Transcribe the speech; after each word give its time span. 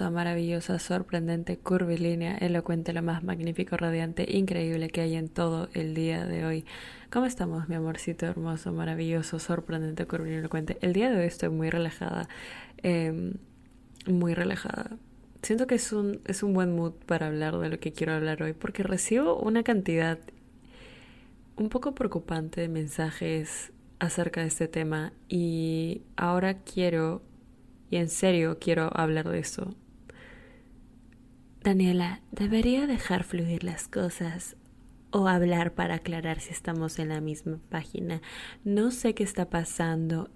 maravillosa, 0.00 0.78
sorprendente, 0.78 1.58
curvilínea, 1.58 2.36
elocuente, 2.36 2.92
lo 2.92 3.02
más 3.02 3.24
magnífico, 3.24 3.76
radiante, 3.76 4.26
increíble 4.28 4.90
que 4.90 5.00
hay 5.00 5.16
en 5.16 5.28
todo 5.28 5.68
el 5.72 5.94
día 5.94 6.24
de 6.26 6.44
hoy. 6.44 6.64
¿Cómo 7.10 7.26
estamos, 7.26 7.68
mi 7.68 7.74
amorcito 7.74 8.26
hermoso, 8.26 8.72
maravilloso, 8.72 9.38
sorprendente, 9.38 10.06
curvilíneo, 10.06 10.40
elocuente? 10.40 10.78
El 10.80 10.92
día 10.92 11.10
de 11.10 11.18
hoy 11.18 11.26
estoy 11.26 11.48
muy 11.48 11.70
relajada, 11.70 12.28
em, 12.82 13.34
muy 14.06 14.34
relajada. 14.34 14.96
Siento 15.42 15.66
que 15.66 15.76
es 15.76 15.92
un, 15.92 16.20
es 16.26 16.42
un 16.42 16.52
buen 16.54 16.74
mood 16.74 16.92
para 17.06 17.28
hablar 17.28 17.58
de 17.58 17.68
lo 17.68 17.80
que 17.80 17.92
quiero 17.92 18.12
hablar 18.12 18.42
hoy, 18.42 18.52
porque 18.52 18.82
recibo 18.82 19.38
una 19.38 19.62
cantidad 19.62 20.18
un 21.56 21.68
poco 21.70 21.94
preocupante 21.94 22.60
de 22.60 22.68
mensajes 22.68 23.72
acerca 23.98 24.42
de 24.42 24.48
este 24.48 24.68
tema 24.68 25.12
y 25.28 26.02
ahora 26.16 26.58
quiero, 26.62 27.22
y 27.90 27.96
en 27.96 28.08
serio 28.08 28.58
quiero 28.60 28.90
hablar 28.94 29.28
de 29.28 29.38
eso. 29.38 29.74
Daniela, 31.66 32.20
¿debería 32.30 32.86
dejar 32.86 33.24
fluir 33.24 33.64
las 33.64 33.88
cosas 33.88 34.54
o 35.10 35.26
hablar 35.26 35.74
para 35.74 35.96
aclarar 35.96 36.38
si 36.38 36.52
estamos 36.52 37.00
en 37.00 37.08
la 37.08 37.20
misma 37.20 37.58
página? 37.70 38.22
No 38.62 38.92
sé 38.92 39.16
qué 39.16 39.24
está 39.24 39.50
pasando, 39.50 40.30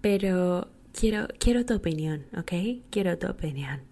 pero 0.00 0.68
quiero, 0.98 1.28
quiero 1.38 1.66
tu 1.66 1.74
opinión, 1.74 2.24
¿ok? 2.34 2.80
Quiero 2.88 3.18
tu 3.18 3.26
opinión. 3.26 3.82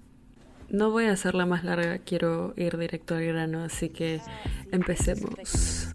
No 0.70 0.92
voy 0.92 1.04
a 1.04 1.12
hacerla 1.12 1.44
más 1.44 1.62
larga, 1.62 1.98
quiero 1.98 2.54
ir 2.56 2.78
directo 2.78 3.16
al 3.16 3.26
grano, 3.26 3.62
así 3.62 3.90
que 3.90 4.22
empecemos. 4.72 5.90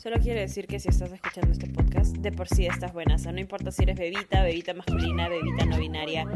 Solo 0.00 0.16
quiero 0.20 0.40
decir 0.40 0.66
que 0.66 0.80
si 0.80 0.88
estás 0.88 1.12
escuchando 1.12 1.52
este 1.52 1.68
podcast, 1.68 2.16
de 2.16 2.32
por 2.32 2.48
sí 2.48 2.64
estás 2.64 2.94
buena. 2.94 3.16
O 3.16 3.18
sea, 3.18 3.30
no 3.30 3.40
importa 3.40 3.70
si 3.70 3.82
eres 3.82 3.98
bebita, 3.98 4.42
bebita 4.42 4.72
masculina, 4.72 5.28
bebita 5.28 5.66
no 5.66 5.78
binaria. 5.78 6.26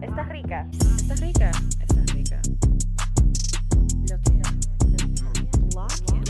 Estás 0.00 0.28
rica. 0.28 0.68
Estás 0.72 1.20
rica. 1.20 1.50
Estás 1.80 2.03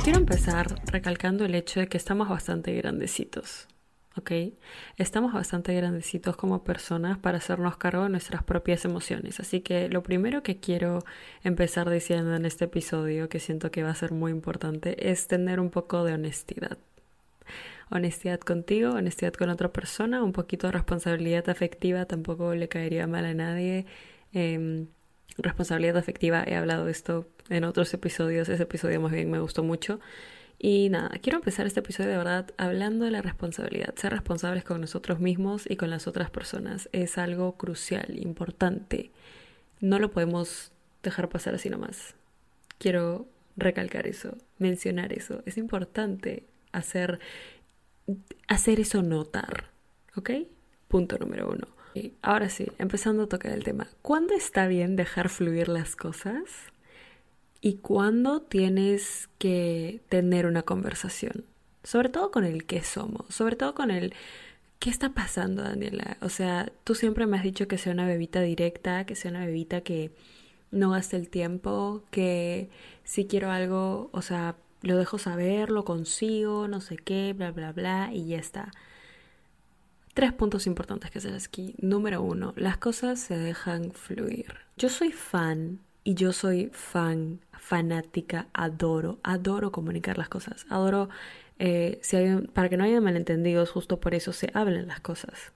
Quiero 0.05 0.19
empezar 0.19 0.83
recalcando 0.92 1.47
el 1.47 1.55
hecho 1.55 1.80
de 1.80 1.88
que 1.88 1.97
estamos 1.97 2.28
bastante 2.28 2.74
grandecitos. 2.74 3.69
¿ok? 4.19 4.33
Estamos 4.98 5.33
bastante 5.33 5.74
grandecitos 5.74 6.36
como 6.36 6.62
personas 6.62 7.16
para 7.16 7.38
hacernos 7.38 7.78
cargo 7.78 8.02
de 8.02 8.10
nuestras 8.10 8.42
propias 8.42 8.84
emociones. 8.84 9.41
Así 9.41 9.62
que 9.62 9.88
lo 9.88 10.02
primero 10.02 10.42
que 10.42 10.58
quiero 10.58 10.98
empezar 11.42 11.88
diciendo 11.88 12.34
en 12.34 12.44
este 12.44 12.66
episodio, 12.66 13.30
que 13.30 13.41
siento 13.41 13.70
que 13.70 13.82
va 13.82 13.92
a 13.92 13.94
ser 13.94 14.12
muy 14.12 14.30
importante, 14.30 15.10
es 15.10 15.27
tener 15.27 15.58
un 15.58 15.70
poco 15.70 16.05
de 16.05 16.12
honestidad. 16.12 16.77
Honestidad 17.91 18.41
contigo, 18.41 18.91
honestidad 18.91 19.32
con 19.32 19.48
otra 19.48 19.72
persona, 19.72 20.22
un 20.22 20.32
poquito 20.32 20.66
de 20.66 20.72
responsabilidad 20.72 21.48
afectiva, 21.48 22.05
tampoco 22.05 22.55
le 22.55 22.69
caería 22.69 23.06
mal 23.06 23.25
a 23.25 23.32
nadie. 23.32 23.86
Em, 24.34 24.88
responsabilidad 25.39 25.97
afectiva, 25.97 26.44
he 26.47 26.55
hablado 26.55 26.86
de 26.86 26.92
esto 26.92 27.28
en 27.48 27.64
otros 27.64 27.92
episodios, 27.94 28.48
ese 28.48 28.62
episodio 28.62 29.00
más 29.00 29.12
bien 29.12 29.31
me 29.31 29.41
gustó 29.41 29.62
mucho. 29.62 30.00
Y 30.58 30.89
nada, 30.89 31.11
quiero 31.20 31.39
empezar 31.39 31.66
este 31.66 31.81
episodio 31.81 32.11
de 32.11 32.16
verdad 32.16 32.50
hablando 32.56 33.05
de 33.05 33.11
la 33.11 33.22
responsabilidad. 33.22 33.94
Ser 33.97 34.12
responsables 34.12 34.64
con 34.64 34.81
nosotros 34.81 35.20
mismos 35.20 35.69
y 35.69 35.77
con 35.77 35.91
las 35.91 36.06
otras 36.06 36.31
personas 36.31 36.89
es 36.92 37.19
algo 37.19 37.56
crucial, 37.56 38.19
importante. 38.19 39.11
No 39.81 39.98
lo 39.98 40.11
podemos 40.11 40.72
dejar 41.03 41.28
pasar 41.28 41.55
así 41.55 41.69
nomás. 41.69 42.14
Quiero 42.78 43.27
recalcar 43.56 44.06
eso, 44.06 44.36
mencionar 44.59 45.12
eso. 45.12 45.42
Es 45.44 45.59
importante 45.59 46.44
hacer, 46.72 47.19
hacer 48.48 48.81
eso 48.81 49.03
notar. 49.03 49.70
¿Ok? 50.16 50.31
Punto 50.88 51.19
número 51.19 51.50
uno. 51.50 51.69
Ahora 52.23 52.48
sí, 52.48 52.67
empezando 52.78 53.25
a 53.25 53.28
tocar 53.28 53.53
el 53.53 53.64
tema. 53.64 53.89
¿Cuándo 54.03 54.34
está 54.34 54.67
bien 54.67 54.97
dejar 54.97 55.28
fluir 55.28 55.69
las 55.69 55.97
cosas? 55.97 56.42
y 57.64 57.77
cuándo 57.77 58.42
tienes 58.42 59.31
que 59.39 60.03
tener 60.11 60.45
una 60.45 60.65
conversación. 60.65 61.47
Sobre 61.83 62.10
todo 62.10 62.31
con 62.31 62.44
el 62.44 62.66
qué 62.66 62.83
somos, 62.83 63.34
sobre 63.34 63.56
todo 63.56 63.75
con 63.75 63.91
el 63.91 64.12
qué 64.78 64.91
está 64.91 65.15
pasando, 65.15 65.62
Daniela. 65.62 66.19
O 66.21 66.28
sea, 66.28 66.71
tú 66.84 66.94
siempre 66.94 67.27
me 67.27 67.38
has 67.38 67.43
dicho 67.43 67.66
que 67.66 67.78
sea 67.78 67.94
una 67.94 68.06
bebita 68.06 68.43
directa, 68.43 69.06
que 69.06 69.16
sea 69.16 69.31
una 69.31 69.47
bebita 69.47 69.81
que 69.81 70.10
no 70.72 70.91
gaste 70.91 71.16
el 71.16 71.31
tiempo, 71.31 72.03
que 72.10 72.69
si 73.03 73.25
quiero 73.27 73.50
algo, 73.50 74.10
o 74.12 74.21
sea, 74.21 74.56
lo 74.83 74.99
dejo 74.99 75.16
saber, 75.16 75.71
lo 75.71 75.87
consigo, 75.87 76.69
no 76.69 76.83
sé 76.83 76.99
qué, 76.99 77.33
bla, 77.33 77.50
bla, 77.50 77.72
bla, 77.72 78.10
y 78.12 78.27
ya 78.27 78.38
está. 78.38 78.72
Tres 80.14 80.32
puntos 80.32 80.69
importantes 80.69 81.10
que 81.10 81.19
hacer 81.19 81.34
aquí. 81.34 81.75
Número 81.78 82.22
uno, 82.22 82.52
las 82.56 82.76
cosas 82.76 83.19
se 83.19 83.36
dejan 83.36 83.91
fluir. 83.91 84.54
Yo 84.76 84.88
soy 84.88 85.10
fan 85.10 85.80
y 86.04 86.14
yo 86.14 86.32
soy 86.32 86.70
fan, 86.72 87.41
fanática, 87.58 88.47
adoro, 88.53 89.19
adoro 89.24 89.72
comunicar 89.72 90.16
las 90.16 90.28
cosas, 90.28 90.66
adoro, 90.69 91.08
eh, 91.58 91.98
si 92.03 92.16
para 92.53 92.69
que 92.69 92.76
no 92.76 92.84
haya 92.84 93.00
malentendidos, 93.00 93.70
justo 93.70 93.98
por 93.98 94.14
eso 94.14 94.32
se 94.32 94.50
hablan 94.54 94.86
las 94.86 95.00
cosas. 95.00 95.53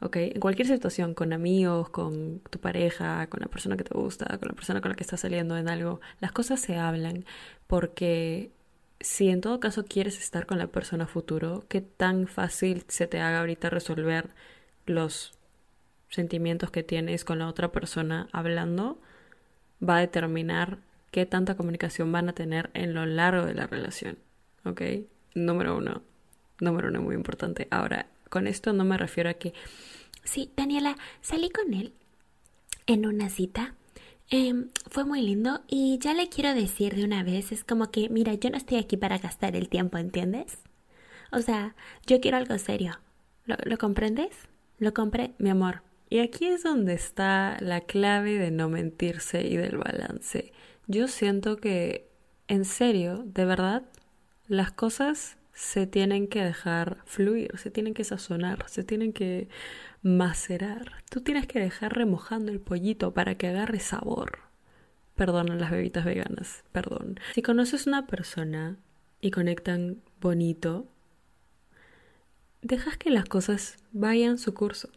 ¿Ok? 0.00 0.16
En 0.16 0.40
cualquier 0.40 0.68
situación, 0.68 1.14
con 1.14 1.32
amigos, 1.32 1.88
con 1.90 2.40
tu 2.50 2.58
pareja, 2.60 3.26
con 3.28 3.40
la 3.40 3.46
persona 3.48 3.76
que 3.76 3.84
te 3.84 3.94
gusta, 3.94 4.26
con 4.38 4.48
la 4.48 4.54
persona 4.54 4.80
con 4.80 4.90
la 4.90 4.94
que 4.94 5.02
estás 5.02 5.20
saliendo 5.20 5.56
en 5.56 5.68
algo, 5.68 6.00
las 6.20 6.32
cosas 6.32 6.60
se 6.60 6.76
hablan 6.76 7.24
porque 7.66 8.52
si 9.00 9.28
en 9.28 9.40
todo 9.40 9.60
caso 9.60 9.84
quieres 9.84 10.18
estar 10.18 10.46
con 10.46 10.58
la 10.58 10.68
persona 10.68 11.06
futuro, 11.06 11.64
qué 11.68 11.80
tan 11.80 12.26
fácil 12.28 12.84
se 12.88 13.06
te 13.06 13.20
haga 13.20 13.40
ahorita 13.40 13.70
resolver 13.70 14.30
los 14.86 15.32
sentimientos 16.08 16.70
que 16.70 16.82
tienes 16.82 17.24
con 17.24 17.38
la 17.38 17.48
otra 17.48 17.72
persona 17.72 18.28
hablando, 18.32 18.98
va 19.86 19.96
a 19.96 20.00
determinar 20.00 20.78
qué 21.10 21.26
tanta 21.26 21.56
comunicación 21.56 22.10
van 22.12 22.28
a 22.28 22.34
tener 22.34 22.70
en 22.74 22.94
lo 22.94 23.06
largo 23.06 23.46
de 23.46 23.54
la 23.54 23.66
relación. 23.66 24.18
¿Ok? 24.64 24.82
Número 25.34 25.76
uno. 25.76 26.02
Número 26.60 26.88
uno, 26.88 27.02
muy 27.02 27.14
importante. 27.14 27.68
Ahora, 27.70 28.06
con 28.28 28.46
esto 28.46 28.72
no 28.72 28.84
me 28.84 28.96
refiero 28.96 29.30
a 29.30 29.34
que, 29.34 29.52
sí, 30.24 30.50
Daniela, 30.56 30.96
salí 31.20 31.50
con 31.50 31.74
él 31.74 31.92
en 32.86 33.06
una 33.06 33.28
cita. 33.28 33.74
Em, 34.28 34.70
fue 34.90 35.04
muy 35.04 35.22
lindo 35.22 35.62
y 35.68 35.98
ya 35.98 36.12
le 36.12 36.28
quiero 36.28 36.52
decir 36.52 36.96
de 36.96 37.04
una 37.04 37.22
vez, 37.22 37.52
es 37.52 37.62
como 37.62 37.90
que, 37.90 38.08
mira, 38.08 38.34
yo 38.34 38.50
no 38.50 38.56
estoy 38.56 38.78
aquí 38.78 38.96
para 38.96 39.18
gastar 39.18 39.54
el 39.54 39.68
tiempo, 39.68 39.98
¿entiendes? 39.98 40.58
O 41.30 41.40
sea, 41.40 41.76
yo 42.06 42.20
quiero 42.20 42.36
algo 42.36 42.58
serio. 42.58 42.98
¿Lo, 43.44 43.56
¿lo 43.64 43.78
comprendes? 43.78 44.36
Lo 44.78 44.92
compré, 44.92 45.34
mi 45.38 45.50
amor. 45.50 45.82
Y 46.10 46.18
aquí 46.20 46.46
es 46.46 46.62
donde 46.62 46.94
está 46.94 47.56
la 47.60 47.80
clave 47.80 48.38
de 48.38 48.50
no 48.50 48.68
mentirse 48.68 49.46
y 49.46 49.56
del 49.56 49.78
balance. 49.78 50.52
Yo 50.86 51.08
siento 51.08 51.56
que, 51.56 52.08
en 52.48 52.64
serio, 52.64 53.24
de 53.26 53.44
verdad, 53.44 53.82
las 54.48 54.72
cosas 54.72 55.36
se 55.56 55.88
tienen 55.88 56.28
que 56.28 56.44
dejar 56.44 56.98
fluir, 57.06 57.58
se 57.58 57.72
tienen 57.72 57.94
que 57.94 58.04
sazonar, 58.04 58.68
se 58.68 58.84
tienen 58.84 59.12
que 59.12 59.48
macerar. 60.02 61.02
Tú 61.10 61.22
tienes 61.22 61.48
que 61.48 61.58
dejar 61.58 61.96
remojando 61.96 62.52
el 62.52 62.60
pollito 62.60 63.12
para 63.12 63.34
que 63.34 63.48
agarre 63.48 63.80
sabor. 63.80 64.38
Perdón 65.16 65.50
a 65.50 65.56
las 65.56 65.72
bebitas 65.72 66.04
veganas, 66.04 66.62
perdón. 66.70 67.18
Si 67.34 67.42
conoces 67.42 67.88
una 67.88 68.06
persona 68.06 68.76
y 69.20 69.32
conectan 69.32 70.02
bonito, 70.20 70.86
dejas 72.62 72.96
que 72.98 73.10
las 73.10 73.24
cosas 73.24 73.78
vayan 73.92 74.38
su 74.38 74.54
curso 74.54 74.90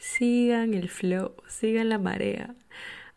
sigan 0.00 0.74
el 0.74 0.88
flow, 0.88 1.34
sigan 1.46 1.90
la 1.90 1.98
marea. 1.98 2.56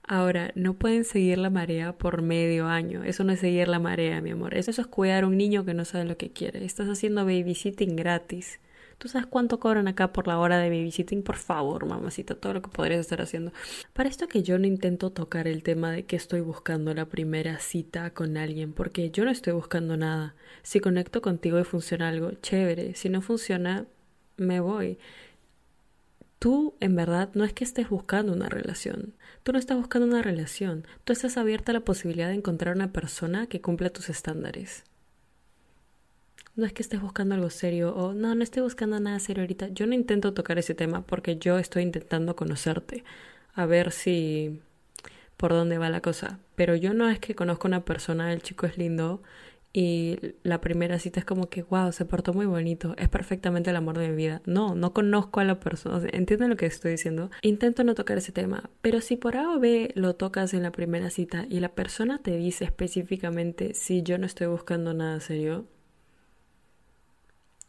Ahora, 0.06 0.52
no 0.56 0.74
pueden 0.74 1.06
seguir 1.06 1.38
la 1.38 1.50
marea 1.50 1.94
por 1.94 2.22
medio 2.22 2.68
año. 2.68 3.03
Eso 3.03 3.24
no 3.24 3.31
es 3.31 3.40
seguir 3.40 3.69
la 3.69 3.80
marea, 3.80 4.19
mi 4.19 4.31
amor. 4.31 4.53
Eso, 4.53 4.72
es 4.72 4.88
cuidar 4.88 5.24
a 5.24 5.28
un 5.28 5.38
niño 5.38 5.64
que 5.64 5.74
no 5.74 5.86
sabe 5.86 6.03
lo 6.03 6.18
que 6.18 6.31
quiere. 6.31 6.66
Estás 6.66 6.90
haciendo 6.90 7.25
babysitting 7.25 7.96
gratis. 7.96 8.59
¿Tú 8.97 9.08
sabes 9.08 9.28
cuánto 9.28 9.59
cobran 9.59 9.88
acá 9.88 10.12
por 10.12 10.28
la 10.28 10.38
hora 10.40 10.58
de 10.58 10.69
babysitting? 10.69 11.24
Por 11.24 11.38
favor, 11.38 11.86
mamacita, 11.86 12.36
todo 12.36 12.53
lo 12.53 12.62
que 12.62 12.69
podrías 12.69 13.00
estar 13.00 13.22
haciendo. 13.22 13.53
Para 13.94 14.09
esto 14.09 14.28
que 14.28 14.44
yo 14.44 14.59
no 14.59 14.68
intento 14.68 15.11
tocar 15.11 15.47
el 15.47 15.64
tema 15.64 15.91
de 15.91 16.03
que 16.06 16.17
estoy 16.17 16.41
buscando 16.41 16.94
la 16.94 17.06
primera 17.06 17.59
cita 17.59 18.11
con 18.14 18.38
alguien, 18.38 18.73
porque 18.73 19.09
yo 19.09 19.23
no 19.23 19.32
estoy 19.32 19.53
buscando 19.53 19.96
nada. 19.97 20.35
Si 20.64 20.79
conecto 20.82 21.22
contigo 21.22 21.59
y 21.59 21.64
funciona 21.64 22.09
algo, 22.09 22.32
chévere. 22.41 22.94
Si 22.96 23.09
no 23.09 23.22
funciona, 23.22 23.85
me 24.38 24.59
voy 24.59 24.97
tú 26.43 26.75
en 26.81 26.93
verdad 26.93 27.29
no 27.35 27.45
es 27.45 27.53
que 27.53 27.63
estés 27.63 27.87
buscando 27.87 28.34
una 28.34 28.49
relación, 28.49 29.13
tú 29.43 29.53
no 29.53 29.59
estás 29.59 29.78
buscando 29.78 30.05
una 30.05 30.22
relación, 30.22 30.85
tú 31.05 31.13
estás 31.13 31.37
abierta 31.37 31.72
a 31.72 31.75
la 31.75 31.85
posibilidad 31.85 32.28
de 32.28 32.34
encontrar 32.34 32.75
una 32.75 32.91
persona 32.91 33.47
que 33.47 33.61
cumpla 33.61 33.91
tus 33.91 34.09
estándares. 34.09 34.84
No 36.57 36.66
es 36.66 36.73
que 36.73 36.81
estés 36.81 36.99
buscando 36.99 37.35
algo 37.35 37.49
serio 37.49 37.95
o 37.95 38.13
no, 38.13 38.35
no 38.35 38.43
estoy 38.43 38.61
buscando 38.61 38.99
nada 38.99 39.19
serio 39.19 39.43
ahorita. 39.43 39.69
Yo 39.69 39.87
no 39.87 39.93
intento 39.93 40.34
tocar 40.34 40.59
ese 40.59 40.75
tema 40.75 41.05
porque 41.05 41.37
yo 41.37 41.59
estoy 41.59 41.84
intentando 41.84 42.35
conocerte, 42.35 43.05
a 43.53 43.66
ver 43.66 43.93
si 43.93 44.59
por 45.37 45.51
dónde 45.53 45.78
va 45.78 45.89
la 45.89 46.01
cosa. 46.01 46.39
Pero 46.55 46.75
yo 46.75 46.93
no 46.93 47.09
es 47.09 47.19
que 47.19 47.35
conozco 47.35 47.67
a 47.67 47.69
una 47.69 47.85
persona, 47.85 48.34
el 48.34 48.41
chico 48.41 48.66
es 48.66 48.78
lindo 48.78 49.23
y 49.75 50.35
la 50.43 50.61
primera 50.61 50.99
cita 50.99 51.20
es 51.20 51.25
como 51.25 51.49
que, 51.49 51.64
wow, 51.64 51.91
se 51.91 52.05
portó 52.05 52.31
muy 52.31 52.46
bonito, 52.46 52.93
es 52.99 53.09
perfectamente 53.09 53.72
el 53.72 53.75
amor 53.75 53.97
de 53.97 54.08
mi 54.08 54.16
vida. 54.16 54.43
No, 54.46 54.75
no 54.75 54.93
conozco 54.93 55.40
a 55.40 55.43
la 55.43 55.59
persona, 55.59 56.08
entienden 56.14 56.52
lo 56.52 56.58
que 56.58 56.67
estoy 56.67 56.91
diciendo. 56.91 57.31
Intento 57.41 57.84
no 57.84 57.96
tocar 57.96 58.20
ese 58.20 58.31
tema, 58.31 58.70
pero 58.81 59.02
si 59.02 59.16
por 59.16 59.35
A 59.35 59.49
o 59.49 59.59
B 59.59 59.91
lo 59.96 60.16
tocas 60.16 60.53
en 60.53 60.61
la 60.61 60.72
primera 60.72 61.09
cita 61.09 61.47
y 61.49 61.59
la 61.59 61.70
persona 61.70 62.20
te 62.20 62.37
dice 62.37 62.66
específicamente 62.66 63.73
si 63.73 64.03
yo 64.03 64.20
no 64.20 64.28
estoy 64.28 64.46
buscando 64.46 64.93
nada 64.93 65.20
serio, 65.20 65.66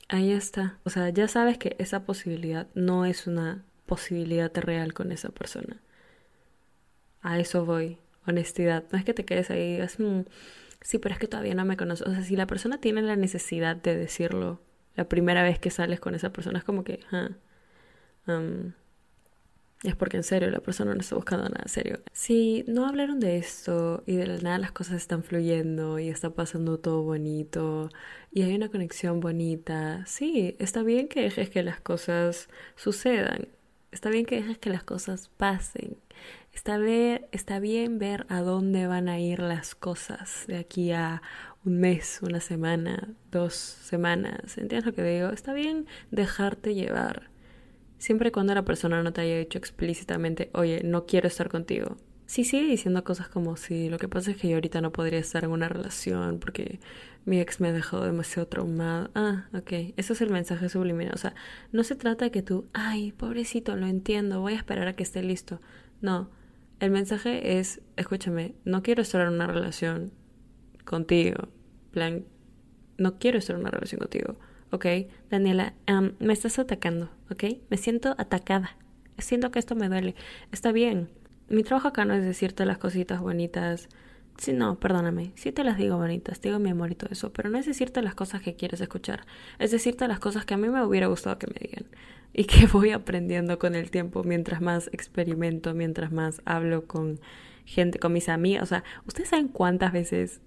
ahí 0.09 0.31
está. 0.31 0.79
O 0.85 0.91
sea, 0.91 1.09
ya 1.09 1.27
sabes 1.27 1.57
que 1.57 1.75
esa 1.79 2.05
posibilidad 2.05 2.69
no 2.75 3.07
es 3.07 3.27
una 3.27 3.65
posibilidad 3.87 4.55
real 4.55 4.93
con 4.93 5.11
esa 5.11 5.31
persona. 5.31 5.81
A 7.23 7.39
eso 7.39 7.65
voy, 7.65 7.97
honestidad. 8.27 8.85
No 8.93 8.99
es 8.99 9.07
que 9.07 9.15
te 9.15 9.25
quedes 9.25 9.51
ahí 9.51 9.61
y 9.63 9.73
digas, 9.73 9.99
sí, 10.85 10.99
pero 10.99 11.15
es 11.15 11.19
que 11.19 11.27
todavía 11.27 11.55
no 11.55 11.65
me 11.65 11.77
conoces. 11.77 12.07
O 12.07 12.13
sea, 12.13 12.23
si 12.23 12.37
la 12.37 12.47
persona 12.47 12.79
tiene 12.81 13.03
la 13.03 13.17
necesidad 13.17 13.75
de 13.75 13.97
decirlo 13.97 14.61
la 14.95 15.09
primera 15.09 15.43
vez 15.43 15.59
que 15.59 15.71
sales 15.71 15.99
con 15.99 16.15
esa 16.15 16.33
persona, 16.33 16.59
es 16.59 16.65
como 16.65 16.85
que, 16.85 17.01
ah, 17.11 17.31
es 19.83 19.97
porque 19.97 20.17
en 20.17 20.23
serio 20.23 20.51
la 20.51 20.61
persona 20.61 20.95
no 20.95 21.01
está 21.01 21.17
buscando 21.17 21.49
nada 21.49 21.65
serio. 21.69 22.01
Si 22.13 22.65
no 22.69 22.87
hablaron 22.87 23.21
de 23.21 23.39
esto 23.39 24.03
y 24.07 24.17
de 24.17 24.27
la 24.27 24.39
nada 24.39 24.59
las 24.59 24.73
cosas 24.73 24.97
están 24.97 25.23
fluyendo 25.25 25.99
y 25.99 26.09
está 26.09 26.31
pasando 26.31 26.79
todo 26.79 27.03
bonito 27.03 27.91
y 28.31 28.43
hay 28.43 28.55
una 28.55 28.71
conexión 28.71 29.21
bonita, 29.21 30.05
sí, 30.07 30.57
está 30.59 30.83
bien 30.83 31.09
que 31.09 31.23
dejes 31.23 31.51
que 31.51 31.63
las 31.63 31.81
cosas 31.81 32.49
sucedan. 32.77 33.49
Está 33.95 34.11
bien 34.11 34.27
que 34.27 34.35
dejes 34.35 34.59
que 34.59 34.71
las 34.71 34.83
cosas 34.83 35.31
pasen. 35.37 35.97
Está, 36.53 36.81
está 37.31 37.61
bien 37.61 38.01
ver 38.01 38.27
a 38.29 38.41
dónde 38.41 38.89
van 38.89 39.09
a 39.09 39.21
ir 39.21 39.39
las 39.39 39.77
cosas 39.77 40.47
de 40.49 40.59
aquí 40.59 40.91
a 40.91 41.23
un 41.65 41.79
mes, 41.79 42.19
una 42.21 42.41
semana, 42.41 43.15
dos 43.31 43.55
semanas. 43.55 44.59
¿Entiendes 44.59 44.85
lo 44.85 44.95
que 44.95 45.05
digo? 45.05 45.29
Está 45.29 45.53
bien 45.53 45.87
dejarte 46.11 46.75
llevar. 46.75 47.31
Siempre 47.97 48.31
y 48.31 48.33
cuando 48.33 48.53
la 48.57 48.65
persona 48.65 49.01
no 49.05 49.13
te 49.13 49.21
haya 49.21 49.39
dicho 49.39 49.59
explícitamente, 49.59 50.51
oye, 50.55 50.81
no 50.83 51.07
quiero 51.07 51.29
estar 51.29 51.49
contigo. 51.49 51.97
Si 52.27 52.45
sigue 52.45 52.67
diciendo 52.69 53.05
cosas 53.05 53.29
como 53.29 53.57
si 53.57 53.89
lo 53.91 53.99
que 53.99 54.09
pasa 54.09 54.31
es 54.31 54.39
que 54.39 54.49
yo 54.49 54.57
ahorita 54.57 54.81
no 54.81 54.93
podría 54.93 55.19
estar 55.19 55.45
en 55.45 55.51
una 55.51 55.69
relación 55.69 56.39
porque 56.39 56.81
mi 57.27 57.39
ex 57.41 57.61
me 57.61 57.69
ha 57.69 57.73
dejado 57.73 58.05
demasiado 58.05 58.49
traumado. 58.49 59.11
Ah, 59.15 59.47
ok. 59.53 59.73
Ese 59.97 60.13
es 60.15 60.21
el 60.21 60.31
mensaje 60.31 60.69
subliminal. 60.69 61.13
O 61.15 61.19
sea, 61.19 61.35
no 61.73 61.85
se 61.85 61.97
trata 61.97 62.25
de 62.25 62.31
que 62.31 62.43
tú, 62.43 62.67
ay, 62.73 63.13
pobrecito, 63.13 63.77
lo 63.77 63.87
entiendo, 63.87 64.41
voy 64.41 64.55
a 64.55 64.57
esperar 64.57 64.89
a 64.89 64.97
que 64.97 65.03
esté 65.03 65.23
listo. 65.23 65.61
No, 66.01 66.31
el 66.81 66.91
mensaje 66.91 67.59
es, 67.59 67.81
escúchame, 67.97 68.55
no 68.65 68.83
quiero 68.83 69.03
estar 69.03 69.21
en 69.27 69.35
una 69.35 69.47
relación 69.47 70.13
contigo. 70.85 71.49
Plan, 71.93 72.25
no 72.99 73.19
quiero 73.19 73.39
estar 73.39 73.57
en 73.57 73.63
una 73.63 73.71
relación 73.71 74.01
contigo. 74.01 74.37
¿Ok? 74.71 74.87
Daniela, 75.31 75.75
me 76.19 76.33
estás 76.33 76.59
atacando. 76.59 77.11
¿Ok? 77.31 77.45
Me 77.71 77.77
siento 77.77 78.15
atacada. 78.19 78.77
Siento 79.19 79.51
que 79.51 79.61
esto 79.61 79.77
me 79.77 79.89
duele. 79.89 80.15
Está 80.51 80.73
bien. 80.73 81.11
Mi 81.49 81.63
trabajo 81.63 81.89
acá 81.89 82.05
no 82.05 82.15
es 82.15 82.25
decirte 82.25 82.65
las 82.65 82.79
cositas 82.79 83.21
bonitas. 83.21 83.89
Sí, 84.39 84.53
no, 84.53 84.79
perdóname. 84.81 85.33
Sí 85.37 85.53
te 85.53 85.63
las 85.63 85.77
digo 85.77 85.97
bonitas, 85.97 86.41
te 86.41 86.49
digo 86.49 86.59
mi 86.59 86.71
amor 86.71 86.91
y 86.91 86.95
todo 86.95 87.11
eso, 87.13 87.33
pero 87.33 87.51
no 87.51 87.59
es 87.59 87.67
decirte 87.67 88.03
las 88.03 88.15
cosas 88.15 88.43
que 88.43 88.57
quieres 88.57 88.81
escuchar. 88.81 89.27
Es 89.59 89.71
decirte 89.71 90.09
las 90.09 90.19
cosas 90.19 90.45
que 90.45 90.55
a 90.55 90.57
mí 90.57 90.69
me 90.69 90.83
hubiera 90.85 91.07
gustado 91.07 91.39
que 91.39 91.47
me 91.47 91.57
digan 91.61 91.87
y 92.33 92.45
que 92.45 92.67
voy 92.73 92.91
aprendiendo 92.91 93.59
con 93.59 93.75
el 93.75 93.91
tiempo 93.91 94.25
mientras 94.25 94.61
más 94.61 94.89
experimento, 94.93 95.73
mientras 95.75 96.13
más 96.13 96.43
hablo 96.45 96.87
con 96.87 97.21
gente, 97.65 97.99
con 97.99 98.13
mis 98.13 98.29
amigas. 98.29 98.65
O 98.65 98.67
sea, 98.67 98.85
¿ustedes 99.07 99.31
saben 99.31 99.49
cuántas 99.49 99.93
veces... 99.93 100.41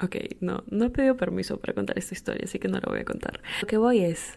Ok, 0.00 0.16
no, 0.40 0.62
no 0.70 0.84
he 0.84 0.90
pedido 0.90 1.16
permiso 1.16 1.58
para 1.58 1.74
contar 1.74 1.98
esta 1.98 2.14
historia, 2.14 2.42
así 2.44 2.60
que 2.60 2.68
no 2.68 2.78
la 2.78 2.86
voy 2.88 3.00
a 3.00 3.04
contar. 3.04 3.42
Lo 3.60 3.66
que 3.66 3.78
voy 3.78 3.98
es, 3.98 4.34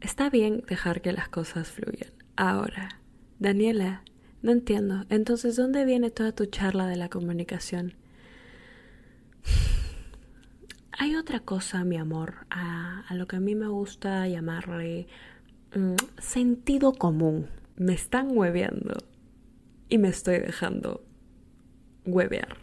está 0.00 0.30
bien 0.30 0.62
dejar 0.68 1.00
que 1.00 1.12
las 1.12 1.28
cosas 1.28 1.68
fluyan. 1.72 2.12
Ahora, 2.36 2.99
Daniela, 3.40 4.04
no 4.42 4.52
entiendo. 4.52 5.06
Entonces, 5.08 5.56
¿dónde 5.56 5.86
viene 5.86 6.10
toda 6.10 6.32
tu 6.32 6.44
charla 6.44 6.86
de 6.86 6.96
la 6.96 7.08
comunicación? 7.08 7.94
Hay 10.92 11.16
otra 11.16 11.40
cosa, 11.40 11.82
mi 11.84 11.96
amor, 11.96 12.46
a, 12.50 13.06
lo 13.14 13.26
que 13.26 13.36
a 13.36 13.40
mí 13.40 13.54
me 13.54 13.68
gusta 13.68 14.28
llamarle 14.28 15.06
mm, 15.74 15.94
sentido 16.18 16.92
común. 16.92 17.48
Me 17.76 17.94
están 17.94 18.36
hueveando 18.36 18.98
y 19.88 19.96
me 19.96 20.08
estoy 20.08 20.38
dejando 20.38 21.02
huevear. 22.04 22.58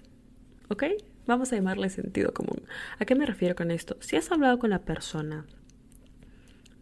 ¿Ok? 0.70 0.84
Vamos 1.26 1.52
a 1.52 1.56
llamarle 1.56 1.90
sentido 1.90 2.32
común. 2.34 2.62
¿A 3.00 3.06
qué 3.06 3.16
me 3.16 3.26
refiero 3.26 3.56
con 3.56 3.72
esto? 3.72 3.98
Si 4.00 4.16
has 4.16 4.32
hablado 4.32 4.60
con 4.60 4.70
la 4.70 4.84
persona 4.84 5.48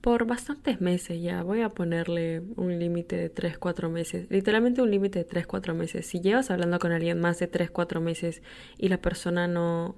por 0.05 0.27
bastantes 0.27 0.81
meses 0.81 1.19
ya, 1.19 1.41
voy 1.41 1.61
a 1.61 1.69
ponerle 1.69 2.43
un 2.57 2.77
límite 2.77 3.17
de 3.17 3.33
3-4 3.33 3.89
meses, 3.89 4.27
literalmente 4.29 4.83
un 4.83 4.91
límite 4.91 5.17
de 5.17 5.27
3-4 5.27 5.73
meses. 5.73 6.05
Si 6.05 6.19
llevas 6.21 6.51
hablando 6.51 6.77
con 6.77 6.91
alguien 6.91 7.19
más 7.19 7.39
de 7.39 7.51
3-4 7.51 8.01
meses 8.01 8.43
y 8.77 8.89
la 8.89 9.01
persona 9.01 9.47
no 9.47 9.95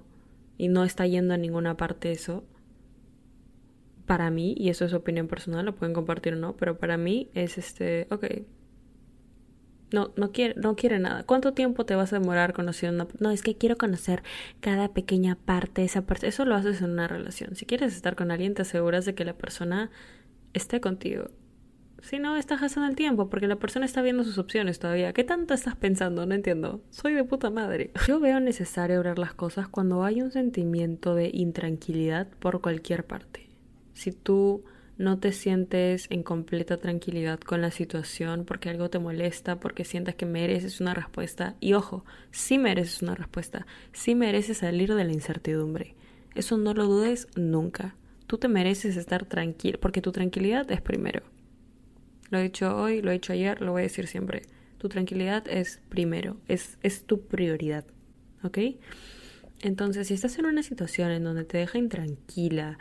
y 0.56 0.68
no 0.68 0.84
está 0.84 1.06
yendo 1.06 1.34
a 1.34 1.36
ninguna 1.36 1.76
parte 1.76 2.10
eso, 2.10 2.42
para 4.06 4.30
mí, 4.30 4.54
y 4.56 4.70
eso 4.70 4.86
es 4.86 4.94
opinión 4.94 5.28
personal, 5.28 5.66
lo 5.66 5.74
pueden 5.74 5.92
compartir 5.92 6.32
o 6.32 6.36
no, 6.36 6.56
pero 6.56 6.78
para 6.78 6.96
mí 6.96 7.28
es 7.34 7.58
este, 7.58 8.06
ok, 8.10 8.24
no, 9.90 10.12
no 10.16 10.32
quiere, 10.32 10.54
no 10.56 10.76
quiere 10.76 10.98
nada. 10.98 11.24
¿Cuánto 11.24 11.52
tiempo 11.52 11.86
te 11.86 11.94
vas 11.94 12.12
a 12.12 12.18
demorar 12.18 12.52
conociendo? 12.52 13.08
No, 13.20 13.30
es 13.30 13.42
que 13.42 13.56
quiero 13.56 13.76
conocer 13.76 14.22
cada 14.60 14.88
pequeña 14.92 15.36
parte, 15.36 15.84
esa 15.84 16.02
parte. 16.02 16.28
Eso 16.28 16.44
lo 16.44 16.54
haces 16.54 16.80
en 16.82 16.90
una 16.90 17.08
relación. 17.08 17.56
Si 17.56 17.66
quieres 17.66 17.94
estar 17.94 18.16
con 18.16 18.30
alguien, 18.30 18.54
te 18.54 18.62
aseguras 18.62 19.04
de 19.04 19.14
que 19.14 19.24
la 19.24 19.34
persona 19.34 19.90
esté 20.52 20.80
contigo. 20.80 21.30
Si 22.02 22.18
no, 22.18 22.36
estás 22.36 22.60
gastando 22.60 22.88
el 22.88 22.96
tiempo 22.96 23.28
porque 23.28 23.48
la 23.48 23.56
persona 23.56 23.84
está 23.84 24.02
viendo 24.02 24.22
sus 24.22 24.38
opciones 24.38 24.78
todavía. 24.78 25.12
¿Qué 25.12 25.24
tanto 25.24 25.54
estás 25.54 25.74
pensando? 25.74 26.26
No 26.26 26.34
entiendo. 26.34 26.80
Soy 26.90 27.14
de 27.14 27.24
puta 27.24 27.50
madre. 27.50 27.90
Yo 28.06 28.20
veo 28.20 28.40
necesario 28.40 28.98
hablar 28.98 29.18
las 29.18 29.34
cosas 29.34 29.68
cuando 29.68 30.04
hay 30.04 30.22
un 30.22 30.30
sentimiento 30.30 31.14
de 31.14 31.30
intranquilidad 31.32 32.28
por 32.38 32.60
cualquier 32.60 33.04
parte. 33.04 33.48
Si 33.94 34.12
tú 34.12 34.64
no 34.98 35.20
te 35.20 35.30
sientes 35.30 36.08
en 36.10 36.24
completa 36.24 36.76
tranquilidad 36.76 37.38
con 37.38 37.62
la 37.62 37.70
situación 37.70 38.44
porque 38.44 38.68
algo 38.68 38.90
te 38.90 38.98
molesta, 38.98 39.60
porque 39.60 39.84
sientes 39.84 40.16
que 40.16 40.26
mereces 40.26 40.80
una 40.80 40.92
respuesta. 40.92 41.54
Y 41.60 41.74
ojo, 41.74 42.04
sí 42.32 42.58
mereces 42.58 43.00
una 43.02 43.14
respuesta, 43.14 43.66
sí 43.92 44.16
mereces 44.16 44.58
salir 44.58 44.92
de 44.92 45.04
la 45.04 45.12
incertidumbre. 45.12 45.94
Eso 46.34 46.58
no 46.58 46.74
lo 46.74 46.86
dudes 46.86 47.28
nunca. 47.36 47.94
Tú 48.26 48.38
te 48.38 48.48
mereces 48.48 48.96
estar 48.96 49.24
tranquilo, 49.24 49.78
porque 49.80 50.02
tu 50.02 50.10
tranquilidad 50.10 50.70
es 50.70 50.82
primero. 50.82 51.22
Lo 52.30 52.38
he 52.38 52.42
dicho 52.42 52.76
hoy, 52.76 53.00
lo 53.00 53.10
he 53.10 53.14
dicho 53.14 53.32
ayer, 53.32 53.62
lo 53.62 53.72
voy 53.72 53.80
a 53.80 53.82
decir 53.84 54.08
siempre. 54.08 54.42
Tu 54.78 54.88
tranquilidad 54.88 55.46
es 55.48 55.80
primero, 55.88 56.36
es, 56.48 56.76
es 56.82 57.04
tu 57.04 57.22
prioridad. 57.22 57.84
¿Ok? 58.42 58.58
Entonces, 59.60 60.08
si 60.08 60.14
estás 60.14 60.38
en 60.38 60.46
una 60.46 60.62
situación 60.62 61.10
en 61.12 61.24
donde 61.24 61.44
te 61.44 61.58
deja 61.58 61.78
intranquila, 61.78 62.78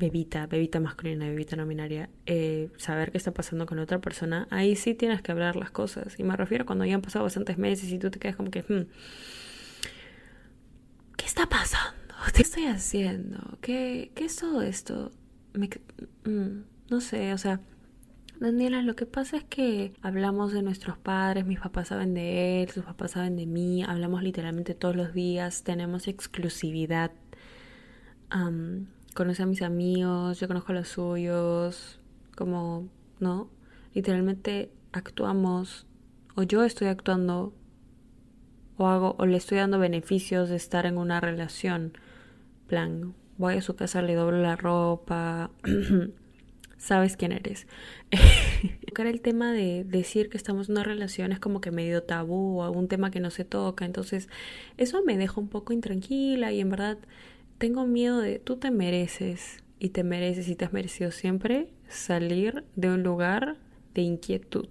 bebita, 0.00 0.46
bebita 0.46 0.80
masculina, 0.80 1.26
bebita 1.26 1.56
nominaria, 1.56 2.08
eh, 2.24 2.70
saber 2.78 3.12
qué 3.12 3.18
está 3.18 3.32
pasando 3.32 3.66
con 3.66 3.78
otra 3.78 4.00
persona, 4.00 4.48
ahí 4.50 4.74
sí 4.74 4.94
tienes 4.94 5.20
que 5.22 5.30
hablar 5.30 5.56
las 5.56 5.70
cosas. 5.70 6.18
Y 6.18 6.24
me 6.24 6.36
refiero 6.36 6.64
cuando 6.64 6.84
ya 6.86 6.94
han 6.94 7.02
pasado 7.02 7.24
bastantes 7.24 7.58
meses 7.58 7.92
y 7.92 7.98
tú 7.98 8.10
te 8.10 8.18
quedas 8.18 8.36
como 8.36 8.50
que, 8.50 8.62
hmm, 8.62 8.86
¿qué 11.16 11.26
está 11.26 11.46
pasando? 11.48 12.14
¿Qué 12.34 12.42
estoy 12.42 12.64
haciendo? 12.64 13.58
¿Qué, 13.60 14.10
qué 14.14 14.24
es 14.24 14.36
todo 14.36 14.62
esto? 14.62 15.12
Mm, 16.24 16.62
no 16.88 17.00
sé, 17.00 17.34
o 17.34 17.38
sea, 17.38 17.60
Daniela, 18.40 18.80
lo 18.80 18.96
que 18.96 19.04
pasa 19.04 19.36
es 19.36 19.44
que 19.44 19.92
hablamos 20.00 20.52
de 20.52 20.62
nuestros 20.62 20.96
padres, 20.96 21.44
mis 21.44 21.60
papás 21.60 21.88
saben 21.88 22.14
de 22.14 22.62
él, 22.62 22.70
sus 22.70 22.84
papás 22.84 23.10
saben 23.10 23.36
de 23.36 23.44
mí, 23.44 23.84
hablamos 23.84 24.22
literalmente 24.22 24.74
todos 24.74 24.96
los 24.96 25.12
días, 25.12 25.62
tenemos 25.62 26.08
exclusividad. 26.08 27.12
Conoce 29.14 29.42
a 29.42 29.46
mis 29.46 29.62
amigos, 29.62 30.38
yo 30.40 30.48
conozco 30.48 30.72
a 30.72 30.76
los 30.76 30.88
suyos, 30.88 32.00
como, 32.36 32.88
¿no? 33.18 33.50
Literalmente 33.94 34.70
actuamos, 34.92 35.86
o 36.34 36.42
yo 36.42 36.64
estoy 36.64 36.88
actuando, 36.88 37.52
o 38.76 38.86
hago, 38.86 39.16
o 39.18 39.26
le 39.26 39.36
estoy 39.36 39.58
dando 39.58 39.78
beneficios 39.78 40.48
de 40.48 40.56
estar 40.56 40.86
en 40.86 40.98
una 40.98 41.20
relación. 41.20 41.92
Plan, 42.66 43.14
voy 43.36 43.54
a 43.54 43.62
su 43.62 43.76
casa, 43.76 44.02
le 44.02 44.14
doblo 44.14 44.40
la 44.40 44.56
ropa. 44.56 45.50
sabes 46.80 47.16
quién 47.16 47.32
eres. 47.32 47.66
Tocar 48.86 49.06
el 49.06 49.20
tema 49.20 49.52
de 49.52 49.84
decir 49.84 50.30
que 50.30 50.36
estamos 50.36 50.68
en 50.68 50.72
una 50.72 50.84
relación 50.84 51.30
es 51.30 51.38
como 51.38 51.60
que 51.60 51.70
medio 51.70 52.02
tabú 52.02 52.60
o 52.60 52.70
un 52.70 52.88
tema 52.88 53.10
que 53.10 53.20
no 53.20 53.30
se 53.30 53.44
toca, 53.44 53.84
entonces 53.84 54.28
eso 54.78 55.02
me 55.04 55.16
deja 55.16 55.40
un 55.40 55.48
poco 55.48 55.72
intranquila 55.72 56.52
y 56.52 56.60
en 56.60 56.70
verdad 56.70 56.98
tengo 57.60 57.86
miedo 57.86 58.18
de 58.20 58.38
tú 58.38 58.56
te 58.56 58.70
mereces 58.70 59.58
y 59.78 59.90
te 59.90 60.02
mereces 60.02 60.48
y 60.48 60.56
te 60.56 60.64
has 60.64 60.72
merecido 60.72 61.10
siempre 61.10 61.68
salir 61.88 62.64
de 62.74 62.88
un 62.88 63.02
lugar 63.02 63.58
de 63.92 64.00
inquietud. 64.00 64.66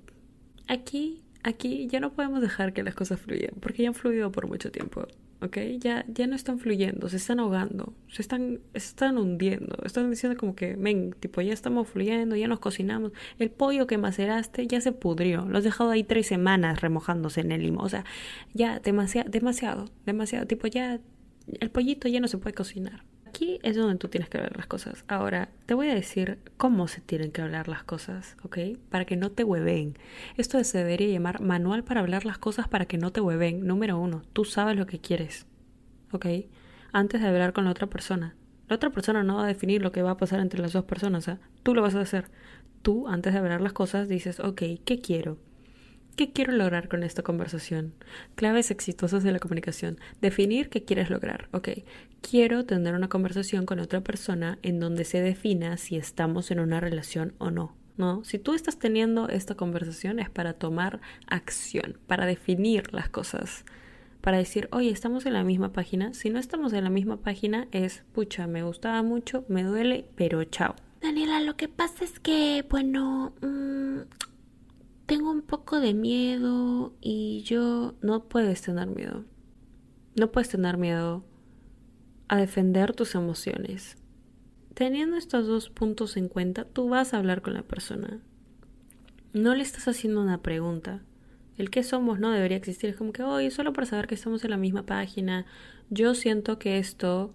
Aquí, 0.67 1.21
aquí 1.43 1.87
ya 1.87 1.99
no 1.99 2.13
podemos 2.13 2.41
dejar 2.41 2.73
que 2.73 2.81
las 2.81 2.95
cosas 2.95 3.21
fluyan 3.21 3.53
porque 3.59 3.83
ya 3.83 3.89
han 3.89 3.93
fluido 3.93 4.31
por 4.31 4.47
mucho 4.47 4.71
tiempo. 4.71 5.05
¿ok? 5.41 5.57
Ya, 5.77 6.03
ya 6.07 6.25
no 6.25 6.35
están 6.35 6.57
fluyendo, 6.57 7.09
se 7.09 7.17
están 7.17 7.39
ahogando, 7.39 7.93
se 8.07 8.23
están, 8.23 8.59
están 8.73 9.19
hundiendo, 9.19 9.77
están 9.85 10.09
diciendo 10.09 10.37
como 10.37 10.55
que, 10.55 10.75
ven, 10.75 11.13
tipo, 11.19 11.41
ya 11.41 11.53
estamos 11.53 11.87
fluyendo, 11.87 12.35
ya 12.35 12.47
nos 12.47 12.59
cocinamos, 12.59 13.11
el 13.37 13.51
pollo 13.51 13.85
que 13.85 13.97
maceraste 13.99 14.67
ya 14.67 14.81
se 14.81 14.91
pudrió, 14.91 15.45
lo 15.45 15.59
has 15.59 15.63
dejado 15.63 15.91
ahí 15.91 16.03
tres 16.03 16.27
semanas 16.27 16.81
remojándose 16.81 17.41
en 17.41 17.51
el 17.51 17.61
limo, 17.61 17.83
o 17.83 17.89
sea, 17.89 18.03
ya 18.53 18.79
demasiado, 18.79 19.29
demasiado, 19.29 19.85
demasiado, 20.05 20.45
tipo, 20.45 20.67
ya 20.67 20.99
el 21.59 21.71
pollito 21.71 22.07
ya 22.07 22.19
no 22.19 22.27
se 22.27 22.37
puede 22.37 22.53
cocinar. 22.53 23.03
Aquí 23.29 23.59
es 23.61 23.75
donde 23.75 23.95
tú 23.97 24.07
tienes 24.07 24.27
que 24.27 24.39
ver 24.39 24.57
las 24.57 24.65
cosas. 24.65 25.05
Ahora, 25.07 25.49
te 25.67 25.75
voy 25.75 25.87
a 25.89 25.93
decir 25.93 26.39
cómo 26.57 26.87
se 26.87 26.99
tienen 26.99 27.31
que 27.31 27.43
hablar 27.43 27.67
las 27.67 27.83
cosas, 27.83 28.35
¿ok? 28.43 28.57
Para 28.89 29.05
que 29.05 29.17
no 29.17 29.29
te 29.29 29.43
hueven. 29.43 29.97
Esto 30.35 30.63
se 30.63 30.79
debería 30.79 31.09
llamar 31.09 31.39
manual 31.39 31.83
para 31.83 32.01
hablar 32.01 32.25
las 32.25 32.39
cosas 32.39 32.67
para 32.67 32.85
que 32.85 32.97
no 32.97 33.11
te 33.11 33.21
hueven. 33.21 33.67
Número 33.67 33.99
uno, 33.99 34.23
tú 34.33 34.45
sabes 34.45 34.75
lo 34.77 34.87
que 34.87 34.99
quieres, 34.99 35.45
¿ok? 36.11 36.25
Antes 36.91 37.21
de 37.21 37.27
hablar 37.27 37.53
con 37.53 37.65
la 37.65 37.71
otra 37.71 37.87
persona. 37.87 38.35
La 38.67 38.75
otra 38.75 38.89
persona 38.89 39.23
no 39.23 39.35
va 39.37 39.43
a 39.43 39.47
definir 39.47 39.83
lo 39.83 39.91
que 39.91 40.01
va 40.01 40.11
a 40.11 40.17
pasar 40.17 40.39
entre 40.39 40.59
las 40.59 40.73
dos 40.73 40.85
personas, 40.85 41.27
¿eh? 41.27 41.37
Tú 41.61 41.75
lo 41.75 41.83
vas 41.83 41.93
a 41.93 42.01
hacer. 42.01 42.31
Tú, 42.81 43.07
antes 43.07 43.33
de 43.33 43.39
hablar 43.39 43.61
las 43.61 43.73
cosas, 43.73 44.07
dices, 44.07 44.39
ok, 44.39 44.61
¿qué 44.85 44.99
quiero? 45.03 45.37
¿Qué 46.19 46.33
quiero 46.33 46.51
lograr 46.51 46.89
con 46.89 47.03
esta 47.03 47.23
conversación? 47.23 47.93
Claves 48.35 48.71
exitosas 48.71 49.23
de 49.23 49.31
la 49.31 49.39
comunicación. 49.39 49.99
Definir 50.19 50.67
qué 50.67 50.83
quieres 50.83 51.09
lograr. 51.09 51.47
Ok, 51.53 51.69
quiero 52.19 52.65
tener 52.65 52.93
una 52.93 53.07
conversación 53.07 53.65
con 53.65 53.79
otra 53.79 54.01
persona 54.01 54.59
en 54.61 54.81
donde 54.81 55.05
se 55.05 55.21
defina 55.21 55.77
si 55.77 55.95
estamos 55.95 56.51
en 56.51 56.59
una 56.59 56.81
relación 56.81 57.35
o 57.37 57.51
no. 57.51 57.73
¿No? 57.95 58.21
Si 58.25 58.37
tú 58.37 58.53
estás 58.53 58.77
teniendo 58.77 59.29
esta 59.29 59.55
conversación 59.55 60.19
es 60.19 60.29
para 60.29 60.51
tomar 60.51 60.99
acción, 61.25 61.97
para 62.05 62.25
definir 62.25 62.93
las 62.93 63.07
cosas, 63.07 63.63
para 64.19 64.39
decir, 64.39 64.67
oye, 64.73 64.89
estamos 64.89 65.25
en 65.25 65.31
la 65.31 65.45
misma 65.45 65.71
página. 65.71 66.13
Si 66.13 66.29
no 66.29 66.37
estamos 66.37 66.73
en 66.73 66.83
la 66.83 66.89
misma 66.89 67.15
página 67.15 67.69
es, 67.71 68.03
pucha, 68.11 68.45
me 68.45 68.63
gustaba 68.63 69.03
mucho, 69.03 69.45
me 69.47 69.63
duele, 69.63 70.05
pero 70.17 70.43
chao. 70.43 70.75
Daniela, 70.99 71.39
lo 71.39 71.55
que 71.55 71.69
pasa 71.69 72.03
es 72.03 72.19
que, 72.19 72.65
bueno, 72.69 73.31
mm, 73.41 73.99
tengo 75.09 75.31
un 75.31 75.41
poco 75.41 75.79
de 75.79 75.95
miedo 75.95 76.93
y 77.01 77.41
yo 77.41 77.95
no 78.03 78.25
puedes 78.25 78.61
tener 78.61 78.85
miedo. 78.85 79.25
No 80.15 80.31
puedes 80.31 80.49
tener 80.49 80.77
miedo 80.77 81.25
a 82.27 82.37
defender 82.37 82.93
tus 82.93 83.15
emociones. 83.15 83.97
Teniendo 84.75 85.17
estos 85.17 85.47
dos 85.47 85.71
puntos 85.71 86.15
en 86.15 86.29
cuenta, 86.29 86.65
tú 86.65 86.89
vas 86.89 87.15
a 87.15 87.17
hablar 87.17 87.41
con 87.41 87.55
la 87.55 87.63
persona. 87.63 88.19
No 89.33 89.55
le 89.55 89.63
estás 89.63 89.87
haciendo 89.87 90.21
una 90.21 90.43
pregunta. 90.43 91.01
El 91.57 91.71
que 91.71 91.81
somos 91.81 92.19
no 92.19 92.29
debería 92.29 92.57
existir. 92.57 92.91
Es 92.91 92.95
como 92.95 93.11
que, 93.11 93.23
oye, 93.23 93.49
solo 93.49 93.73
para 93.73 93.87
saber 93.87 94.05
que 94.05 94.13
estamos 94.13 94.43
en 94.43 94.51
la 94.51 94.57
misma 94.57 94.85
página. 94.85 95.47
Yo 95.89 96.13
siento 96.13 96.59
que 96.59 96.77
esto 96.77 97.33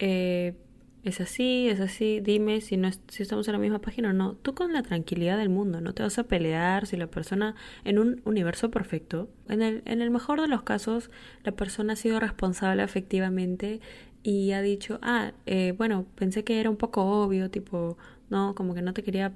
eh, 0.00 0.56
es 1.04 1.20
así, 1.20 1.68
es 1.68 1.80
así, 1.80 2.20
dime 2.20 2.60
si 2.60 2.76
no 2.76 2.90
si 3.08 3.22
estamos 3.22 3.48
en 3.48 3.52
la 3.52 3.58
misma 3.58 3.80
página 3.80 4.10
o 4.10 4.12
no. 4.12 4.34
Tú 4.34 4.54
con 4.54 4.72
la 4.72 4.82
tranquilidad 4.82 5.36
del 5.36 5.48
mundo, 5.48 5.80
no 5.80 5.94
te 5.94 6.02
vas 6.02 6.18
a 6.18 6.24
pelear 6.24 6.86
si 6.86 6.96
la 6.96 7.08
persona 7.08 7.56
en 7.84 7.98
un 7.98 8.22
universo 8.24 8.70
perfecto, 8.70 9.28
en 9.48 9.62
el, 9.62 9.82
en 9.84 10.00
el 10.00 10.10
mejor 10.10 10.40
de 10.40 10.48
los 10.48 10.62
casos, 10.62 11.10
la 11.44 11.52
persona 11.52 11.94
ha 11.94 11.96
sido 11.96 12.20
responsable 12.20 12.82
efectivamente 12.84 13.80
y 14.22 14.52
ha 14.52 14.62
dicho, 14.62 15.00
ah, 15.02 15.32
eh, 15.46 15.74
bueno, 15.76 16.06
pensé 16.14 16.44
que 16.44 16.60
era 16.60 16.70
un 16.70 16.76
poco 16.76 17.02
obvio, 17.02 17.50
tipo, 17.50 17.98
no, 18.30 18.54
como 18.54 18.74
que 18.74 18.82
no 18.82 18.94
te 18.94 19.02
quería 19.02 19.32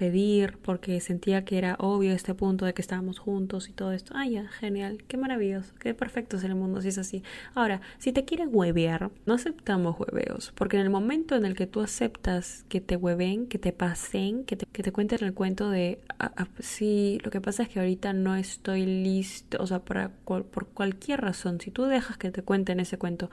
pedir 0.00 0.56
porque 0.62 0.98
sentía 1.02 1.44
que 1.44 1.58
era 1.58 1.76
obvio 1.78 2.14
este 2.14 2.34
punto 2.34 2.64
de 2.64 2.72
que 2.72 2.80
estábamos 2.80 3.18
juntos 3.18 3.68
y 3.68 3.74
todo 3.74 3.92
esto. 3.92 4.14
Ah, 4.16 4.26
ya, 4.26 4.48
genial, 4.48 5.04
qué 5.06 5.18
maravilloso, 5.18 5.74
qué 5.78 5.92
perfecto 5.92 6.38
es 6.38 6.44
el 6.44 6.54
mundo 6.54 6.80
si 6.80 6.88
es 6.88 6.96
así. 6.96 7.22
Ahora, 7.54 7.82
si 7.98 8.10
te 8.10 8.24
quieren 8.24 8.48
huevear, 8.50 9.10
no 9.26 9.34
aceptamos 9.34 10.00
hueveos, 10.00 10.52
porque 10.54 10.78
en 10.78 10.84
el 10.84 10.88
momento 10.88 11.36
en 11.36 11.44
el 11.44 11.54
que 11.54 11.66
tú 11.66 11.82
aceptas 11.82 12.64
que 12.70 12.80
te 12.80 12.96
hueven, 12.96 13.46
que 13.46 13.58
te 13.58 13.74
pasen, 13.74 14.44
que 14.44 14.56
te, 14.56 14.64
que 14.64 14.82
te 14.82 14.90
cuenten 14.90 15.22
el 15.22 15.34
cuento 15.34 15.68
de, 15.68 16.00
ah, 16.18 16.32
ah, 16.34 16.48
sí, 16.60 17.18
lo 17.22 17.30
que 17.30 17.42
pasa 17.42 17.64
es 17.64 17.68
que 17.68 17.80
ahorita 17.80 18.14
no 18.14 18.36
estoy 18.36 18.86
listo, 18.86 19.58
o 19.60 19.66
sea, 19.66 19.80
para, 19.80 20.12
por 20.24 20.68
cualquier 20.68 21.20
razón, 21.20 21.60
si 21.60 21.70
tú 21.70 21.84
dejas 21.84 22.16
que 22.16 22.30
te 22.30 22.42
cuenten 22.42 22.80
ese 22.80 22.96
cuento 22.96 23.30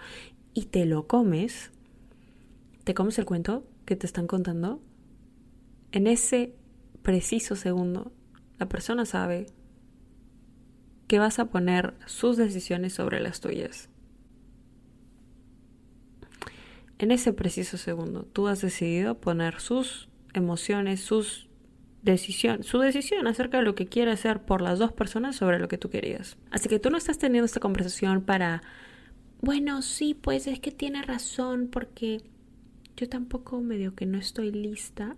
y 0.53 0.65
te 0.65 0.85
lo 0.85 1.07
comes, 1.07 1.71
te 2.83 2.93
comes 2.93 3.17
el 3.19 3.25
cuento 3.25 3.63
que 3.85 3.95
te 3.95 4.05
están 4.05 4.27
contando, 4.27 4.81
en 5.97 6.05
ese 6.05 6.53
preciso 7.01 7.55
segundo, 7.55 8.11
la 8.59 8.69
persona 8.69 9.03
sabe 9.03 9.47
que 11.07 11.17
vas 11.17 11.39
a 11.39 11.45
poner 11.45 11.95
sus 12.05 12.37
decisiones 12.37 12.93
sobre 12.93 13.19
las 13.19 13.41
tuyas. 13.41 13.89
En 16.99 17.09
ese 17.09 17.33
preciso 17.33 17.77
segundo, 17.77 18.27
tú 18.31 18.47
has 18.47 18.61
decidido 18.61 19.19
poner 19.19 19.59
sus 19.59 20.07
emociones, 20.35 21.01
sus 21.01 21.49
decisiones, 22.03 22.67
su 22.67 22.77
decisión 22.77 23.25
acerca 23.25 23.57
de 23.57 23.63
lo 23.63 23.73
que 23.73 23.87
quiere 23.87 24.11
hacer 24.11 24.45
por 24.45 24.61
las 24.61 24.77
dos 24.77 24.91
personas 24.91 25.35
sobre 25.35 25.57
lo 25.57 25.67
que 25.67 25.79
tú 25.79 25.89
querías. 25.89 26.37
Así 26.51 26.69
que 26.69 26.77
tú 26.77 26.91
no 26.91 26.99
estás 26.99 27.17
teniendo 27.17 27.45
esta 27.45 27.59
conversación 27.59 28.21
para, 28.21 28.61
bueno, 29.41 29.81
sí, 29.81 30.13
pues 30.13 30.45
es 30.45 30.59
que 30.59 30.69
tiene 30.69 31.01
razón 31.01 31.69
porque 31.71 32.21
yo 32.95 33.09
tampoco 33.09 33.61
medio 33.61 33.95
que 33.95 34.05
no 34.05 34.19
estoy 34.19 34.51
lista 34.51 35.15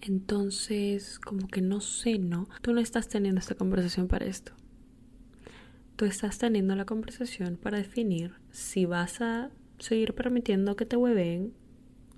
entonces, 0.00 1.18
como 1.18 1.48
que 1.48 1.60
no 1.60 1.80
sé, 1.80 2.18
¿no? 2.18 2.48
Tú 2.62 2.72
no 2.72 2.80
estás 2.80 3.08
teniendo 3.08 3.40
esta 3.40 3.54
conversación 3.54 4.08
para 4.08 4.26
esto. 4.26 4.52
Tú 5.96 6.04
estás 6.04 6.38
teniendo 6.38 6.76
la 6.76 6.84
conversación 6.84 7.56
para 7.56 7.78
definir 7.78 8.34
si 8.50 8.86
vas 8.86 9.20
a 9.20 9.50
seguir 9.78 10.14
permitiendo 10.14 10.76
que 10.76 10.86
te 10.86 10.96
hueven 10.96 11.52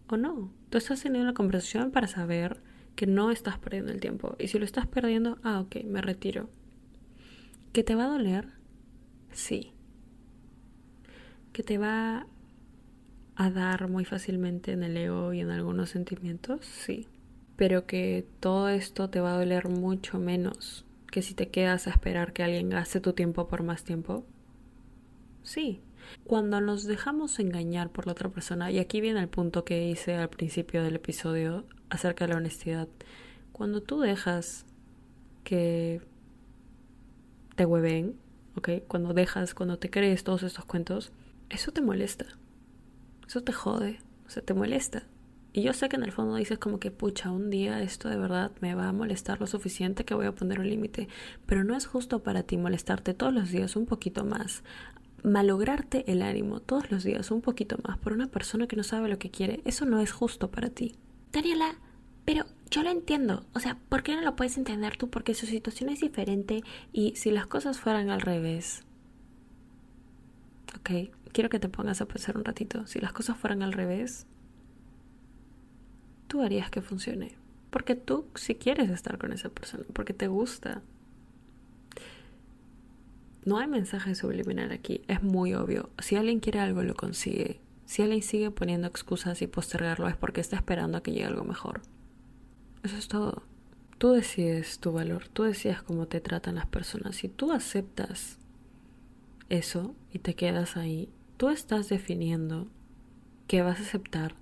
o 0.09 0.19
no. 0.19 0.53
Tú 0.69 0.79
estás 0.79 1.03
teniendo 1.03 1.27
la 1.27 1.35
conversación 1.35 1.91
para 1.91 2.07
saber 2.07 2.63
que 2.95 3.07
no 3.07 3.31
estás 3.31 3.59
perdiendo 3.59 3.93
el 3.93 4.01
tiempo. 4.01 4.37
Y 4.39 4.49
si 4.49 4.59
lo 4.59 4.67
estás 4.67 4.87
perdiendo, 4.87 5.39
ah, 5.43 5.61
ok, 5.61 5.85
me 5.85 6.03
retiro. 6.03 6.51
¿Que 7.73 7.83
te 7.83 7.95
va 7.95 8.05
a 8.05 8.09
doler? 8.09 8.49
Sí. 9.33 9.73
¿Que 11.55 11.63
te 11.63 11.79
va 11.79 12.27
a 13.37 13.51
dar 13.51 13.89
muy 13.89 14.05
fácilmente 14.05 14.73
en 14.73 14.83
el 14.83 14.97
ego 14.99 15.33
y 15.33 15.41
en 15.41 15.51
algunos 15.51 15.89
sentimientos? 15.89 16.67
Sí 16.67 17.09
pero 17.61 17.85
que 17.85 18.27
todo 18.41 18.71
esto 18.71 19.11
te 19.11 19.21
va 19.21 19.35
a 19.35 19.39
doler 19.39 19.69
mucho 19.69 20.19
menos 20.19 20.87
que 21.11 21.21
si 21.21 21.35
te 21.35 21.51
quedas 21.51 21.87
a 21.87 21.91
esperar 21.91 22.33
que 22.33 22.43
alguien 22.43 22.71
gaste 22.71 23.01
tu 23.01 23.13
tiempo 23.13 23.49
por 23.49 23.63
más 23.63 23.85
tiempo. 23.85 24.25
Sí, 25.43 25.83
cuando 26.25 26.63
nos 26.63 26.87
dejamos 26.87 27.39
engañar 27.39 27.91
por 27.91 28.07
la 28.07 28.13
otra 28.13 28.31
persona, 28.31 28.71
y 28.71 28.79
aquí 28.79 29.03
viene 29.03 29.21
el 29.21 29.29
punto 29.29 29.67
que 29.67 29.87
hice 29.87 30.15
al 30.15 30.31
principio 30.31 30.83
del 30.83 30.97
episodio 30.97 31.67
acerca 31.91 32.27
de 32.27 32.33
la 32.33 32.39
honestidad, 32.39 32.89
cuando 33.53 33.83
tú 33.83 34.01
dejas 34.01 34.65
que 35.45 36.01
te 37.57 37.67
hueven, 37.67 38.17
¿ok? 38.57 38.71
Cuando 38.89 39.13
dejas, 39.13 39.53
cuando 39.53 39.79
te 39.79 39.91
crees 39.91 40.25
todos 40.25 40.45
estos 40.45 40.65
cuentos, 40.65 41.13
eso 41.51 41.73
te 41.73 41.83
molesta, 41.83 42.25
eso 43.29 43.43
te 43.43 43.53
jode, 43.53 43.99
o 44.27 44.31
sea, 44.31 44.43
te 44.43 44.55
molesta. 44.55 45.03
Y 45.53 45.63
yo 45.63 45.73
sé 45.73 45.89
que 45.89 45.97
en 45.97 46.05
el 46.05 46.13
fondo 46.13 46.37
dices 46.37 46.59
como 46.59 46.79
que, 46.79 46.91
pucha, 46.91 47.31
un 47.31 47.51
día 47.51 47.83
esto 47.83 48.09
de 48.09 48.17
verdad 48.17 48.53
me 48.61 48.75
va 48.75 48.89
a 48.89 48.93
molestar 48.93 49.41
lo 49.41 49.47
suficiente 49.47 50.05
que 50.05 50.15
voy 50.15 50.27
a 50.27 50.35
poner 50.35 50.61
un 50.61 50.69
límite. 50.69 51.09
Pero 51.47 51.65
no 51.65 51.77
es 51.77 51.87
justo 51.87 52.23
para 52.23 52.45
ti 52.45 52.57
molestarte 52.57 53.15
todos 53.15 53.35
los 53.35 53.51
días 53.51 53.75
un 53.75 53.87
poquito 53.87 54.25
más. 54.25 54.63
Malograrte 55.25 56.11
el 56.11 56.23
ánimo 56.23 56.61
todos 56.61 56.91
los 56.91 57.03
días 57.03 57.31
un 57.31 57.43
poquito 57.43 57.77
más 57.87 57.99
por 57.99 58.13
una 58.13 58.29
persona 58.29 58.69
que 58.69 58.77
no 58.77 58.85
sabe 58.85 59.09
lo 59.09 59.19
que 59.19 59.31
quiere. 59.31 59.61
Eso 59.65 59.87
no 59.87 60.01
es 60.01 60.13
justo 60.13 60.51
para 60.51 60.71
ti. 60.71 60.95
Daniela, 61.33 61.75
pero 62.25 62.45
yo 62.71 62.85
lo 62.85 62.91
entiendo. 62.91 63.45
O 63.53 63.59
sea, 63.59 63.77
¿por 63.89 64.05
qué 64.05 64.15
no 64.15 64.23
lo 64.23 64.37
puedes 64.37 64.57
entender 64.57 64.97
tú? 64.97 65.11
Porque 65.11 65.35
su 65.35 65.47
situación 65.47 65.91
es 65.91 66.01
diferente 66.01 66.63
y 66.93 67.17
si 67.17 67.33
las 67.33 67.49
cosas 67.49 67.81
fueran 67.81 68.11
al 68.11 68.21
revés. 68.21 68.85
Ok, 70.79 71.11
quiero 71.33 71.51
que 71.51 71.59
te 71.59 71.69
pongas 71.69 72.01
a 72.01 72.07
pensar 72.07 72.37
un 72.37 72.45
ratito. 72.45 72.87
Si 72.87 73.01
las 73.01 73.13
cosas 73.13 73.37
fueran 73.37 73.63
al 73.63 73.73
revés, 73.73 74.27
tú 76.31 76.43
harías 76.43 76.71
que 76.71 76.81
funcione. 76.81 77.35
Porque 77.71 77.97
tú 77.97 78.25
si 78.37 78.55
quieres 78.55 78.89
estar 78.89 79.19
con 79.19 79.33
esa 79.33 79.49
persona, 79.51 79.85
porque 79.93 80.15
te 80.15 80.29
gusta. 80.29 80.81
No 83.45 83.59
hay 83.59 83.67
mensaje 83.67 84.15
subliminal 84.15 84.71
aquí, 84.71 85.03
es 85.09 85.23
muy 85.23 85.55
obvio. 85.55 85.91
Si 85.99 86.15
alguien 86.15 86.41
quiere 86.41 86.61
algo, 86.61 86.83
lo 86.83 86.95
consigue. 86.95 87.61
Si 87.85 88.03
alguien 88.03 88.23
sigue 88.23 88.51
poniendo 88.53 88.87
excusas 88.87 89.43
y 89.43 89.49
postergarlo 89.49 90.09
es 90.09 90.17
porque 90.17 90.41
está 90.41 90.57
esperando 90.57 90.99
a 90.99 91.03
que 91.03 91.11
llegue 91.11 91.25
algo 91.25 91.45
mejor. 91.45 91.83
Eso 92.85 92.97
es 92.97 93.09
todo. 93.09 93.43
Tú 93.99 94.13
decides 94.13 94.79
tu 94.79 94.93
valor, 94.93 95.29
tú 95.29 95.43
decides 95.43 95.83
cómo 95.83 96.07
te 96.07 96.21
tratan 96.21 96.55
las 96.55 96.67
personas. 96.67 97.17
Si 97.17 97.29
tú 97.29 97.53
aceptas 97.53 98.39
eso 99.49 99.95
y 100.13 100.21
te 100.21 100.35
quedas 100.35 100.77
ahí, 100.77 101.09
tú 101.37 101.49
estás 101.49 101.89
definiendo 101.89 102.69
qué 103.49 103.63
vas 103.63 103.81
a 103.81 103.83
aceptar 103.83 104.35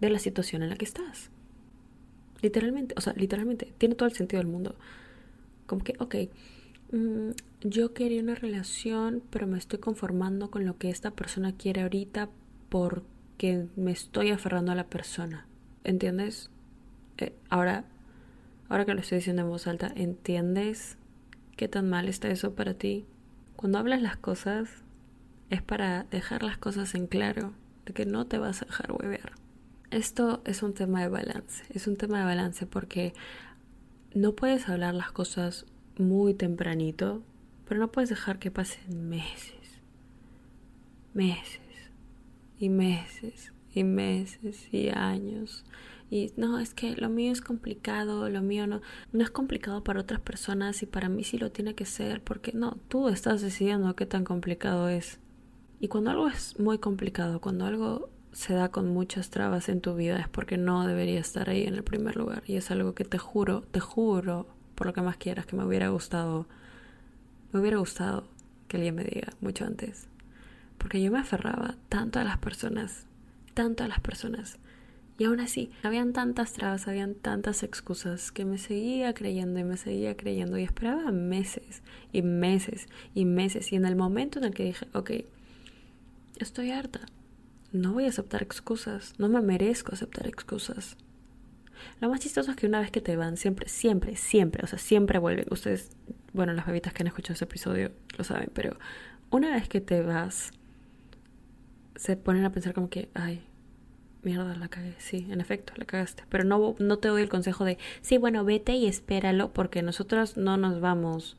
de 0.00 0.10
la 0.10 0.18
situación 0.18 0.62
en 0.62 0.70
la 0.70 0.76
que 0.76 0.84
estás. 0.84 1.30
Literalmente, 2.40 2.94
o 2.96 3.00
sea, 3.00 3.12
literalmente, 3.14 3.72
tiene 3.78 3.94
todo 3.94 4.08
el 4.08 4.14
sentido 4.14 4.40
del 4.40 4.50
mundo. 4.50 4.76
Como 5.66 5.82
que, 5.82 5.94
ok, 5.98 6.14
mm, 6.92 7.30
yo 7.62 7.92
quería 7.92 8.22
una 8.22 8.34
relación, 8.34 9.22
pero 9.30 9.46
me 9.46 9.58
estoy 9.58 9.80
conformando 9.80 10.50
con 10.50 10.64
lo 10.64 10.78
que 10.78 10.90
esta 10.90 11.10
persona 11.10 11.52
quiere 11.52 11.82
ahorita 11.82 12.28
porque 12.68 13.66
me 13.76 13.90
estoy 13.90 14.30
aferrando 14.30 14.72
a 14.72 14.76
la 14.76 14.86
persona. 14.86 15.46
¿Entiendes? 15.84 16.50
Eh, 17.18 17.34
ahora, 17.48 17.84
ahora 18.68 18.84
que 18.84 18.94
lo 18.94 19.00
estoy 19.00 19.18
diciendo 19.18 19.42
en 19.42 19.48
voz 19.48 19.66
alta, 19.66 19.92
¿entiendes 19.96 20.96
qué 21.56 21.66
tan 21.66 21.90
mal 21.90 22.08
está 22.08 22.28
eso 22.28 22.54
para 22.54 22.74
ti? 22.74 23.04
Cuando 23.56 23.78
hablas 23.78 24.00
las 24.00 24.16
cosas, 24.16 24.68
es 25.50 25.62
para 25.62 26.04
dejar 26.04 26.44
las 26.44 26.58
cosas 26.58 26.94
en 26.94 27.08
claro, 27.08 27.52
de 27.86 27.92
que 27.92 28.06
no 28.06 28.26
te 28.26 28.38
vas 28.38 28.62
a 28.62 28.66
dejar 28.66 28.92
huevear. 28.92 29.32
Esto 29.90 30.42
es 30.44 30.62
un 30.62 30.74
tema 30.74 31.00
de 31.00 31.08
balance, 31.08 31.64
es 31.70 31.86
un 31.86 31.96
tema 31.96 32.18
de 32.18 32.26
balance 32.26 32.66
porque 32.66 33.14
no 34.14 34.34
puedes 34.34 34.68
hablar 34.68 34.94
las 34.94 35.12
cosas 35.12 35.64
muy 35.96 36.34
tempranito, 36.34 37.22
pero 37.66 37.80
no 37.80 37.90
puedes 37.90 38.10
dejar 38.10 38.38
que 38.38 38.50
pasen 38.50 39.08
meses, 39.08 39.80
meses 41.14 41.60
y 42.58 42.68
meses 42.68 43.52
y 43.72 43.82
meses 43.84 44.68
y 44.72 44.90
años. 44.90 45.64
Y 46.10 46.32
no, 46.36 46.58
es 46.58 46.74
que 46.74 46.94
lo 46.96 47.08
mío 47.08 47.32
es 47.32 47.40
complicado, 47.40 48.28
lo 48.28 48.42
mío 48.42 48.66
no, 48.66 48.82
no 49.12 49.22
es 49.22 49.30
complicado 49.30 49.84
para 49.84 50.00
otras 50.00 50.20
personas 50.20 50.82
y 50.82 50.86
para 50.86 51.08
mí 51.08 51.24
sí 51.24 51.38
lo 51.38 51.50
tiene 51.50 51.74
que 51.74 51.86
ser, 51.86 52.22
porque 52.22 52.52
no, 52.52 52.76
tú 52.88 53.08
estás 53.08 53.40
decidiendo 53.40 53.96
qué 53.96 54.04
tan 54.04 54.24
complicado 54.24 54.90
es. 54.90 55.18
Y 55.80 55.88
cuando 55.88 56.10
algo 56.10 56.28
es 56.28 56.58
muy 56.58 56.78
complicado, 56.78 57.40
cuando 57.40 57.64
algo 57.64 58.10
se 58.32 58.54
da 58.54 58.68
con 58.70 58.88
muchas 58.88 59.30
trabas 59.30 59.68
en 59.68 59.80
tu 59.80 59.94
vida 59.94 60.18
es 60.18 60.28
porque 60.28 60.56
no 60.56 60.86
debería 60.86 61.20
estar 61.20 61.50
ahí 61.50 61.64
en 61.64 61.74
el 61.74 61.82
primer 61.82 62.16
lugar. 62.16 62.42
Y 62.46 62.56
es 62.56 62.70
algo 62.70 62.94
que 62.94 63.04
te 63.04 63.18
juro, 63.18 63.62
te 63.62 63.80
juro, 63.80 64.46
por 64.74 64.86
lo 64.86 64.92
que 64.92 65.02
más 65.02 65.16
quieras, 65.16 65.46
que 65.46 65.56
me 65.56 65.64
hubiera 65.64 65.88
gustado, 65.88 66.46
me 67.52 67.60
hubiera 67.60 67.78
gustado 67.78 68.28
que 68.68 68.76
alguien 68.76 68.94
me 68.94 69.04
diga 69.04 69.28
mucho 69.40 69.64
antes. 69.64 70.06
Porque 70.76 71.02
yo 71.02 71.10
me 71.10 71.18
aferraba 71.18 71.76
tanto 71.88 72.20
a 72.20 72.24
las 72.24 72.38
personas, 72.38 73.06
tanto 73.54 73.82
a 73.82 73.88
las 73.88 74.00
personas. 74.00 74.58
Y 75.18 75.24
aún 75.24 75.40
así, 75.40 75.72
habían 75.82 76.12
tantas 76.12 76.52
trabas, 76.52 76.86
habían 76.86 77.14
tantas 77.16 77.64
excusas 77.64 78.30
que 78.30 78.44
me 78.44 78.56
seguía 78.56 79.14
creyendo 79.14 79.58
y 79.58 79.64
me 79.64 79.76
seguía 79.76 80.16
creyendo 80.16 80.58
y 80.58 80.62
esperaba 80.62 81.10
meses 81.10 81.82
y 82.12 82.22
meses 82.22 82.86
y 83.16 83.24
meses. 83.24 83.72
Y 83.72 83.76
en 83.76 83.84
el 83.84 83.96
momento 83.96 84.38
en 84.38 84.44
el 84.44 84.54
que 84.54 84.62
dije, 84.62 84.86
ok, 84.92 85.10
estoy 86.38 86.70
harta, 86.70 87.00
no 87.72 87.92
voy 87.92 88.06
a 88.06 88.08
aceptar 88.08 88.42
excusas, 88.42 89.14
no 89.18 89.28
me 89.28 89.40
merezco 89.40 89.92
aceptar 89.92 90.26
excusas. 90.26 90.96
Lo 92.00 92.08
más 92.08 92.20
chistoso 92.20 92.50
es 92.50 92.56
que 92.56 92.66
una 92.66 92.80
vez 92.80 92.90
que 92.90 93.00
te 93.00 93.16
van, 93.16 93.36
siempre, 93.36 93.68
siempre, 93.68 94.16
siempre, 94.16 94.64
o 94.64 94.66
sea, 94.66 94.78
siempre 94.78 95.18
vuelven. 95.18 95.46
Ustedes, 95.50 95.90
bueno, 96.32 96.52
las 96.52 96.66
bebitas 96.66 96.92
que 96.92 97.02
han 97.02 97.06
escuchado 97.08 97.34
ese 97.34 97.44
episodio 97.44 97.92
lo 98.16 98.24
saben, 98.24 98.50
pero 98.52 98.76
una 99.30 99.50
vez 99.50 99.68
que 99.68 99.80
te 99.80 100.02
vas, 100.02 100.52
se 101.94 102.16
ponen 102.16 102.44
a 102.44 102.52
pensar 102.52 102.74
como 102.74 102.88
que, 102.88 103.08
ay, 103.14 103.44
mierda, 104.22 104.54
la 104.56 104.68
cagué. 104.68 104.94
Sí, 104.98 105.26
en 105.30 105.40
efecto, 105.40 105.72
la 105.76 105.84
cagaste. 105.84 106.24
Pero 106.28 106.44
no, 106.44 106.74
no 106.78 106.98
te 106.98 107.08
doy 107.08 107.22
el 107.22 107.28
consejo 107.28 107.64
de, 107.64 107.78
sí, 108.00 108.18
bueno, 108.18 108.44
vete 108.44 108.72
y 108.72 108.86
espéralo, 108.86 109.52
porque 109.52 109.82
nosotros 109.82 110.36
no 110.36 110.56
nos 110.56 110.80
vamos 110.80 111.36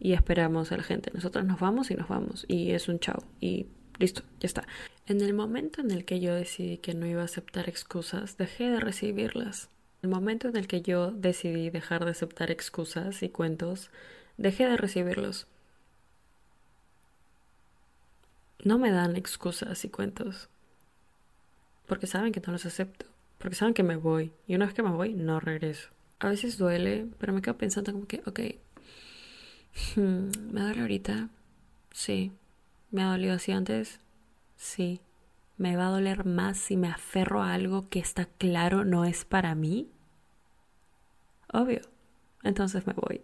y 0.00 0.12
esperamos 0.12 0.72
a 0.72 0.76
la 0.76 0.82
gente. 0.82 1.10
Nosotros 1.14 1.44
nos 1.44 1.60
vamos 1.60 1.90
y 1.90 1.94
nos 1.94 2.08
vamos. 2.08 2.44
Y 2.48 2.72
es 2.72 2.88
un 2.88 2.98
chao. 2.98 3.24
Y 3.40 3.66
listo, 3.98 4.22
ya 4.40 4.46
está. 4.46 4.66
En 5.06 5.20
el 5.20 5.34
momento 5.34 5.80
en 5.80 5.90
el 5.90 6.04
que 6.04 6.20
yo 6.20 6.34
decidí 6.34 6.78
que 6.78 6.94
no 6.94 7.06
iba 7.06 7.22
a 7.22 7.26
aceptar 7.26 7.68
excusas, 7.68 8.36
dejé 8.36 8.70
de 8.70 8.80
recibirlas. 8.80 9.68
En 10.02 10.10
el 10.10 10.16
momento 10.16 10.48
en 10.48 10.56
el 10.56 10.66
que 10.66 10.82
yo 10.82 11.10
decidí 11.10 11.70
dejar 11.70 12.04
de 12.04 12.10
aceptar 12.10 12.50
excusas 12.50 13.22
y 13.22 13.28
cuentos, 13.28 13.90
dejé 14.36 14.66
de 14.66 14.76
recibirlos. 14.76 15.46
No 18.64 18.78
me 18.78 18.90
dan 18.90 19.16
excusas 19.16 19.84
y 19.84 19.90
cuentos. 19.90 20.48
Porque 21.86 22.06
saben 22.06 22.32
que 22.32 22.40
no 22.40 22.52
los 22.52 22.64
acepto. 22.66 23.06
Porque 23.38 23.56
saben 23.56 23.74
que 23.74 23.82
me 23.82 23.96
voy. 23.96 24.32
Y 24.46 24.54
una 24.54 24.64
vez 24.66 24.74
que 24.74 24.82
me 24.82 24.90
voy, 24.90 25.12
no 25.14 25.38
regreso. 25.38 25.90
A 26.18 26.28
veces 26.28 26.56
duele, 26.56 27.06
pero 27.18 27.32
me 27.32 27.42
quedo 27.42 27.58
pensando 27.58 27.92
como 27.92 28.06
que, 28.06 28.22
ok, 28.24 28.40
¿me 29.96 30.60
duele 30.62 30.80
ahorita? 30.80 31.28
Sí. 31.92 32.32
¿Me 32.94 33.02
ha 33.02 33.10
dolido 33.10 33.34
así 33.34 33.50
antes? 33.50 33.98
Sí. 34.54 35.00
¿Me 35.56 35.74
va 35.74 35.88
a 35.88 35.90
doler 35.90 36.24
más 36.24 36.56
si 36.58 36.76
me 36.76 36.86
aferro 36.86 37.42
a 37.42 37.52
algo 37.52 37.88
que 37.88 37.98
está 37.98 38.26
claro 38.26 38.84
no 38.84 39.04
es 39.04 39.24
para 39.24 39.56
mí? 39.56 39.90
Obvio. 41.52 41.80
Entonces 42.44 42.86
me 42.86 42.92
voy. 42.92 43.22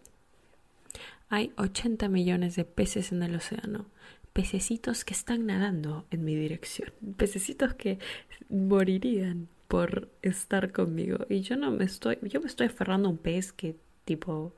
Hay 1.28 1.52
80 1.56 2.08
millones 2.08 2.56
de 2.56 2.64
peces 2.64 3.12
en 3.12 3.22
el 3.22 3.36
océano. 3.36 3.86
Pececitos 4.32 5.04
que 5.04 5.14
están 5.14 5.46
nadando 5.46 6.04
en 6.10 6.24
mi 6.24 6.34
dirección. 6.34 6.92
Pececitos 7.16 7.74
que 7.74 8.00
morirían 8.48 9.46
por 9.68 10.08
estar 10.22 10.72
conmigo. 10.72 11.26
Y 11.28 11.42
yo 11.42 11.56
no 11.56 11.70
me 11.70 11.84
estoy. 11.84 12.18
Yo 12.22 12.40
me 12.40 12.48
estoy 12.48 12.66
aferrando 12.66 13.06
a 13.06 13.12
un 13.12 13.18
pez 13.18 13.52
que 13.52 13.76
tipo. 14.04 14.52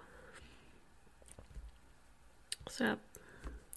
O 2.65 2.71
sea, 2.71 2.99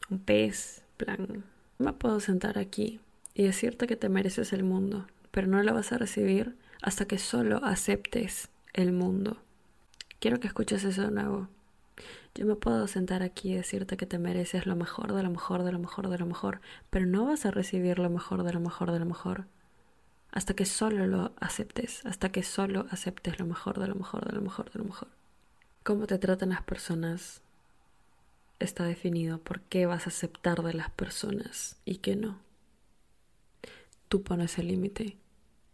un 0.10 0.20
pez, 0.20 0.85
plan. 0.98 1.44
Me 1.78 1.94
puedo 1.94 2.20
sentar 2.20 2.58
aquí 2.58 3.00
y 3.34 3.44
decirte 3.44 3.88
que 3.88 3.96
te 3.96 4.10
mereces 4.10 4.54
el 4.54 4.64
mundo, 4.64 5.06
pero 5.32 5.48
no 5.48 5.62
lo 5.62 5.74
vas 5.74 5.92
a 5.92 5.98
recibir 5.98 6.56
hasta 6.82 7.06
que 7.06 7.18
solo 7.18 7.64
aceptes 7.64 8.50
el 8.74 8.92
mundo. 8.92 9.38
Quiero 10.20 10.40
que 10.40 10.48
escuches 10.48 10.84
eso 10.84 11.04
de 11.04 11.12
nuevo. 11.12 11.48
Yo 12.34 12.46
me 12.46 12.56
puedo 12.56 12.88
sentar 12.88 13.24
aquí 13.24 13.54
y 13.54 13.56
decirte 13.56 13.96
que 13.96 14.06
te 14.06 14.20
mereces 14.20 14.66
lo 14.66 14.76
mejor, 14.76 15.14
de 15.14 15.24
lo 15.24 15.30
mejor, 15.30 15.64
de 15.64 15.72
lo 15.72 15.80
mejor, 15.80 16.10
de 16.10 16.18
lo 16.18 16.26
mejor, 16.26 16.60
pero 16.90 17.06
no 17.06 17.26
vas 17.26 17.46
a 17.46 17.52
recibir 17.52 18.00
lo 18.00 18.10
mejor, 18.10 18.44
de 18.44 18.52
lo 18.52 18.60
mejor, 18.60 18.92
de 18.92 19.00
lo 19.00 19.06
mejor, 19.06 19.46
hasta 20.32 20.54
que 20.54 20.66
solo 20.66 21.08
lo 21.08 21.32
aceptes, 21.40 22.06
hasta 22.06 22.30
que 22.30 22.44
solo 22.44 22.88
aceptes 22.92 23.40
lo 23.40 23.46
mejor, 23.46 23.80
de 23.80 23.88
lo 23.88 23.96
mejor, 23.96 24.26
de 24.26 24.34
lo 24.34 24.42
mejor, 24.42 24.70
de 24.70 24.80
lo 24.80 24.86
mejor. 24.86 25.08
Cómo 25.84 26.08
te 26.08 26.18
tratan 26.18 26.50
las 26.50 26.64
personas 26.64 27.42
está 28.60 28.86
definido 28.86 29.40
por 29.40 29.62
qué 29.62 29.86
vas 29.86 30.06
a 30.06 30.10
aceptar 30.10 30.64
de 30.64 30.74
las 30.74 30.90
personas 30.92 31.78
y 31.86 31.98
qué 31.98 32.16
no. 32.16 32.40
Tú 34.08 34.24
pones 34.24 34.58
el 34.58 34.68
límite 34.68 35.18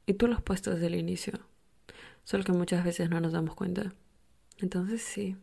y 0.06 0.14
tú 0.14 0.28
lo 0.28 0.36
has 0.36 0.42
puesto 0.42 0.72
desde 0.72 0.88
el 0.88 0.96
inicio, 0.96 1.34
solo 2.24 2.44
que 2.44 2.52
muchas 2.52 2.84
veces 2.84 3.10
no 3.10 3.20
nos 3.20 3.34
damos 3.34 3.56
cuenta. 3.56 3.94
Entonces 4.60 5.02
sí, 5.02 5.36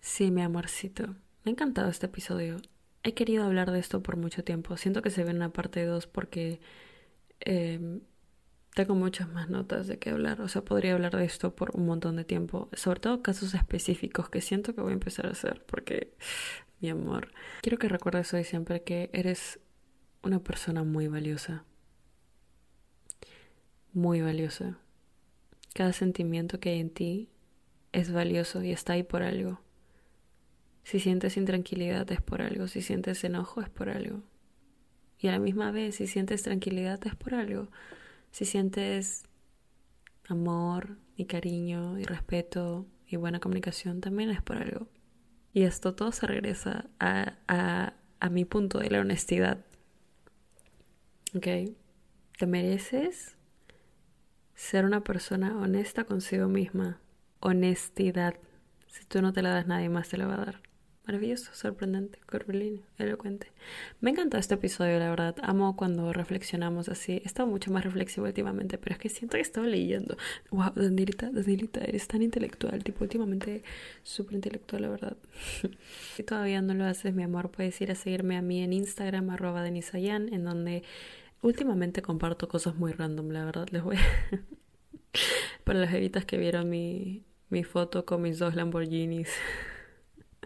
sí, 0.00 0.30
mi 0.30 0.42
amorcito, 0.42 1.08
me 1.44 1.50
ha 1.50 1.50
encantado 1.50 1.90
este 1.90 2.06
episodio. 2.06 2.56
He 3.02 3.14
querido 3.14 3.44
hablar 3.44 3.70
de 3.70 3.78
esto 3.78 4.02
por 4.02 4.16
mucho 4.16 4.44
tiempo. 4.44 4.76
Siento 4.76 5.02
que 5.02 5.10
se 5.10 5.24
ve 5.24 5.30
en 5.30 5.36
una 5.36 5.52
parte 5.52 5.84
2 5.84 6.06
porque 6.06 6.60
eh, 7.40 8.00
tengo 8.74 8.96
muchas 8.96 9.28
más 9.28 9.48
notas 9.48 9.86
de 9.86 9.98
qué 9.98 10.10
hablar. 10.10 10.40
O 10.40 10.48
sea, 10.48 10.64
podría 10.64 10.94
hablar 10.94 11.16
de 11.16 11.24
esto 11.24 11.54
por 11.54 11.70
un 11.76 11.86
montón 11.86 12.16
de 12.16 12.24
tiempo. 12.24 12.68
Sobre 12.72 13.00
todo 13.00 13.22
casos 13.22 13.54
específicos 13.54 14.28
que 14.28 14.40
siento 14.40 14.74
que 14.74 14.80
voy 14.80 14.90
a 14.90 14.94
empezar 14.94 15.26
a 15.26 15.30
hacer. 15.30 15.64
Porque, 15.66 16.12
mi 16.80 16.90
amor, 16.90 17.32
quiero 17.62 17.78
que 17.78 17.88
recuerdes 17.88 18.34
hoy 18.34 18.44
siempre 18.44 18.82
que 18.82 19.10
eres 19.12 19.60
una 20.22 20.40
persona 20.40 20.82
muy 20.82 21.06
valiosa. 21.06 21.64
Muy 23.92 24.20
valiosa. 24.20 24.76
Cada 25.72 25.92
sentimiento 25.92 26.58
que 26.58 26.70
hay 26.70 26.80
en 26.80 26.90
ti 26.90 27.28
es 27.92 28.12
valioso 28.12 28.62
y 28.62 28.72
está 28.72 28.94
ahí 28.94 29.04
por 29.04 29.22
algo. 29.22 29.60
Si 30.82 30.98
sientes 30.98 31.36
intranquilidad 31.36 32.10
es 32.10 32.20
por 32.20 32.42
algo. 32.42 32.66
Si 32.66 32.82
sientes 32.82 33.22
enojo 33.22 33.62
es 33.62 33.68
por 33.68 33.88
algo. 33.88 34.22
Y 35.20 35.28
a 35.28 35.32
la 35.32 35.38
misma 35.38 35.70
vez, 35.70 35.94
si 35.94 36.08
sientes 36.08 36.42
tranquilidad 36.42 37.00
es 37.06 37.14
por 37.14 37.34
algo. 37.34 37.68
Si 38.34 38.46
sientes 38.46 39.22
amor 40.26 40.98
y 41.14 41.26
cariño 41.26 42.00
y 42.00 42.02
respeto 42.02 42.84
y 43.06 43.14
buena 43.14 43.38
comunicación, 43.38 44.00
también 44.00 44.30
es 44.30 44.42
por 44.42 44.56
algo. 44.56 44.88
Y 45.52 45.62
esto 45.62 45.94
todo 45.94 46.10
se 46.10 46.26
regresa 46.26 46.86
a, 46.98 47.34
a, 47.46 47.94
a 48.18 48.30
mi 48.30 48.44
punto 48.44 48.80
de 48.80 48.90
la 48.90 48.98
honestidad. 48.98 49.64
¿Ok? 51.36 51.46
Te 52.36 52.46
mereces 52.48 53.36
ser 54.56 54.84
una 54.84 55.04
persona 55.04 55.56
honesta 55.56 56.02
consigo 56.02 56.48
misma. 56.48 56.98
Honestidad. 57.38 58.34
Si 58.88 59.04
tú 59.04 59.22
no 59.22 59.32
te 59.32 59.42
la 59.42 59.50
das, 59.50 59.68
nadie 59.68 59.88
más 59.90 60.08
te 60.08 60.16
la 60.16 60.26
va 60.26 60.34
a 60.34 60.44
dar 60.44 60.63
maravilloso, 61.06 61.50
sorprendente, 61.52 62.18
curvilíneo, 62.30 62.82
elocuente. 62.98 63.48
Me 64.00 64.10
encantó 64.10 64.38
este 64.38 64.54
episodio, 64.54 64.98
la 64.98 65.10
verdad. 65.10 65.36
Amo 65.42 65.76
cuando 65.76 66.12
reflexionamos 66.12 66.88
así. 66.88 67.20
He 67.24 67.26
estado 67.26 67.48
mucho 67.48 67.70
más 67.70 67.84
reflexivo 67.84 68.26
últimamente, 68.26 68.78
pero 68.78 68.94
es 68.94 68.98
que 68.98 69.08
siento 69.10 69.36
que 69.36 69.42
estaba 69.42 69.66
leyendo. 69.66 70.16
Wow, 70.50 70.72
Danielita, 70.74 71.30
Danielita, 71.30 71.80
eres 71.80 72.08
tan 72.08 72.22
intelectual, 72.22 72.82
tipo, 72.82 73.04
últimamente 73.04 73.62
súper 74.02 74.36
intelectual, 74.36 74.82
la 74.82 74.88
verdad. 74.88 75.16
si 76.16 76.22
todavía 76.22 76.62
no 76.62 76.72
lo 76.72 76.84
haces, 76.84 77.14
mi 77.14 77.22
amor, 77.22 77.50
puedes 77.50 77.78
ir 77.80 77.90
a 77.90 77.94
seguirme 77.94 78.36
a 78.36 78.42
mí 78.42 78.62
en 78.62 78.72
Instagram, 78.72 79.28
arroba 79.30 79.62
denisayan, 79.62 80.32
en 80.32 80.44
donde 80.44 80.84
últimamente 81.42 82.00
comparto 82.00 82.48
cosas 82.48 82.76
muy 82.76 82.92
random, 82.92 83.28
la 83.28 83.44
verdad. 83.44 83.68
Les 83.70 83.82
voy. 83.82 83.96
Para 85.64 85.78
las 85.78 85.92
evitas 85.92 86.24
que 86.24 86.38
vieron 86.38 86.70
mi, 86.70 87.24
mi 87.50 87.62
foto 87.62 88.06
con 88.06 88.22
mis 88.22 88.38
dos 88.38 88.54
Lamborghinis. 88.54 89.28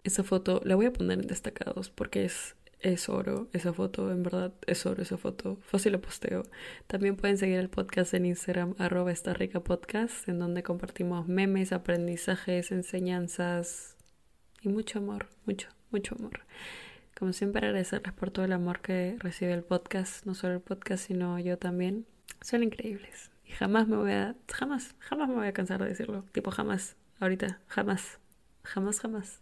Esa 0.04 0.22
foto 0.22 0.60
la 0.64 0.76
voy 0.76 0.86
a 0.86 0.92
poner 0.92 1.18
en 1.18 1.26
destacados 1.26 1.90
porque 1.90 2.24
es, 2.24 2.56
es 2.80 3.08
oro. 3.08 3.48
Esa 3.52 3.72
foto, 3.72 4.10
en 4.10 4.22
verdad, 4.22 4.52
es 4.66 4.86
oro 4.86 5.02
esa 5.02 5.18
foto. 5.18 5.58
Fácil 5.62 5.92
lo 5.92 6.00
posteo. 6.00 6.44
También 6.86 7.16
pueden 7.16 7.38
seguir 7.38 7.58
el 7.58 7.68
podcast 7.68 8.14
en 8.14 8.26
Instagram, 8.26 8.74
arroba 8.78 9.12
esta 9.12 9.34
rica 9.34 9.60
podcast, 9.60 10.28
en 10.28 10.38
donde 10.38 10.62
compartimos 10.62 11.26
memes, 11.26 11.72
aprendizajes, 11.72 12.72
enseñanzas 12.72 13.96
y 14.62 14.68
mucho 14.68 14.98
amor, 14.98 15.26
mucho, 15.46 15.68
mucho 15.90 16.14
amor. 16.18 16.40
Como 17.18 17.32
siempre, 17.32 17.66
agradecerles 17.66 18.12
por 18.12 18.30
todo 18.30 18.44
el 18.44 18.52
amor 18.52 18.80
que 18.80 19.16
recibe 19.18 19.52
el 19.52 19.64
podcast, 19.64 20.24
no 20.24 20.34
solo 20.34 20.54
el 20.54 20.60
podcast, 20.60 21.06
sino 21.06 21.38
yo 21.40 21.58
también. 21.58 22.06
Son 22.42 22.62
increíbles. 22.62 23.30
Y 23.44 23.50
jamás 23.50 23.88
me 23.88 23.96
voy 23.96 24.12
a, 24.12 24.36
jamás, 24.52 24.94
jamás 25.00 25.28
me 25.28 25.34
voy 25.34 25.48
a 25.48 25.52
cansar 25.52 25.82
de 25.82 25.88
decirlo. 25.88 26.24
Tipo, 26.32 26.52
jamás, 26.52 26.96
ahorita, 27.18 27.60
jamás, 27.66 28.20
jamás, 28.62 29.00
jamás. 29.00 29.40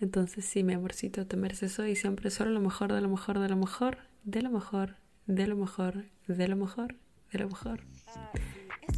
Entonces, 0.00 0.44
sí, 0.44 0.62
mi 0.62 0.72
amorcito, 0.72 1.26
te 1.26 1.36
mereces 1.36 1.72
eso 1.72 1.86
y 1.86 1.94
siempre 1.94 2.30
solo 2.30 2.50
lo 2.50 2.60
mejor, 2.60 2.92
de 2.92 3.00
lo 3.00 3.08
mejor, 3.08 3.38
de 3.38 3.48
lo 3.48 3.56
mejor, 3.56 3.98
de 4.24 4.42
lo 4.42 4.50
mejor, 4.50 4.96
de 5.26 5.46
lo 5.46 5.56
mejor, 5.56 6.04
de 6.26 6.48
lo 6.48 6.56
mejor, 6.56 6.96
de 7.32 7.38
lo 7.38 7.48
mejor. 7.48 7.80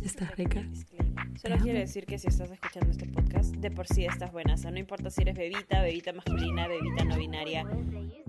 Estás 0.04 0.36
rica. 0.36 0.64
Solo 1.40 1.56
quiero 1.58 1.78
decir 1.78 2.06
que 2.06 2.18
si 2.18 2.28
estás 2.28 2.50
escuchando 2.50 2.90
este 2.90 3.06
podcast, 3.06 3.54
de 3.56 3.70
por 3.70 3.86
sí 3.86 4.04
estás 4.04 4.32
buena. 4.32 4.54
O 4.54 4.56
sea, 4.56 4.70
no 4.70 4.78
importa 4.78 5.10
si 5.10 5.22
eres 5.22 5.36
bebita, 5.36 5.82
bebita 5.82 6.12
masculina, 6.12 6.68
bebita 6.68 7.04
no 7.04 7.16
binaria. 7.16 7.66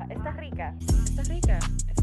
Estás 0.09 0.37
rica. 0.37 0.75
Estás 1.05 1.27
rica. 1.27 1.59
Estás 1.59 1.95
rica. 1.97 2.02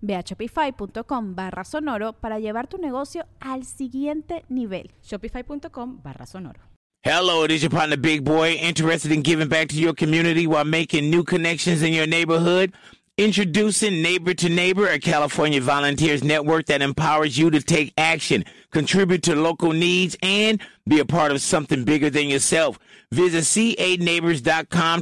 Ve 0.00 0.16
a 0.16 0.22
shopify.com 0.22 1.34
barra 1.34 1.64
sonoro 1.64 2.12
para 2.14 2.38
llevar 2.38 2.66
tu 2.66 2.78
negocio 2.78 3.26
al 3.40 3.64
siguiente 3.64 4.44
nivel. 4.48 4.90
Shopify.com 5.02 6.02
barra 6.02 6.26
sonoro. 6.26 6.60
Hello, 7.02 7.44
it 7.44 7.50
is 7.50 7.62
your 7.62 7.70
partner 7.70 7.96
Big 7.96 8.24
Boy, 8.24 8.58
interested 8.60 9.10
in 9.10 9.22
giving 9.22 9.48
back 9.48 9.68
to 9.68 9.76
your 9.76 9.94
community 9.94 10.46
while 10.46 10.66
making 10.66 11.08
new 11.10 11.24
connections 11.24 11.82
in 11.82 11.94
your 11.94 12.06
neighborhood. 12.06 12.74
Introducing 13.20 14.00
Neighbor 14.00 14.32
to 14.32 14.48
Neighbor, 14.48 14.88
a 14.88 14.98
California 14.98 15.60
volunteers 15.60 16.24
network 16.24 16.64
that 16.68 16.80
empowers 16.80 17.36
you 17.36 17.50
to 17.50 17.60
take 17.60 17.92
action, 17.98 18.46
contribute 18.70 19.22
to 19.24 19.36
local 19.36 19.74
needs, 19.74 20.16
and 20.22 20.58
be 20.88 21.00
a 21.00 21.04
part 21.04 21.30
of 21.30 21.42
something 21.42 21.84
bigger 21.84 22.08
than 22.08 22.28
yourself. 22.28 22.78
Visit 23.12 23.44
ca 23.44 23.96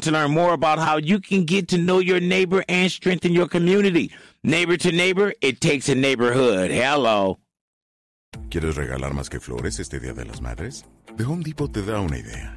to 0.01 0.11
learn 0.11 0.31
more 0.33 0.53
about 0.53 0.81
how 0.81 0.97
you 0.97 1.21
can 1.21 1.45
get 1.45 1.69
to 1.69 1.79
know 1.79 2.01
your 2.01 2.19
neighbor 2.19 2.65
and 2.69 2.91
strengthen 2.91 3.33
your 3.33 3.47
community. 3.47 4.11
Neighbor 4.43 4.77
to 4.77 4.91
neighbor, 4.91 5.33
it 5.41 5.61
takes 5.61 5.89
a 5.89 5.95
neighborhood. 5.95 6.73
Hello. 6.73 7.39
¿Quieres 8.51 8.75
regalar 8.75 9.15
más 9.15 9.31
que 9.31 9.39
flores 9.39 9.79
este 9.79 10.01
Día 10.01 10.13
de 10.13 10.25
las 10.25 10.41
Madres? 10.41 10.85
The 11.17 11.23
Home 11.23 11.45
Depot 11.45 11.71
te 11.71 11.83
da 11.83 12.01
una 12.01 12.19
idea. 12.19 12.57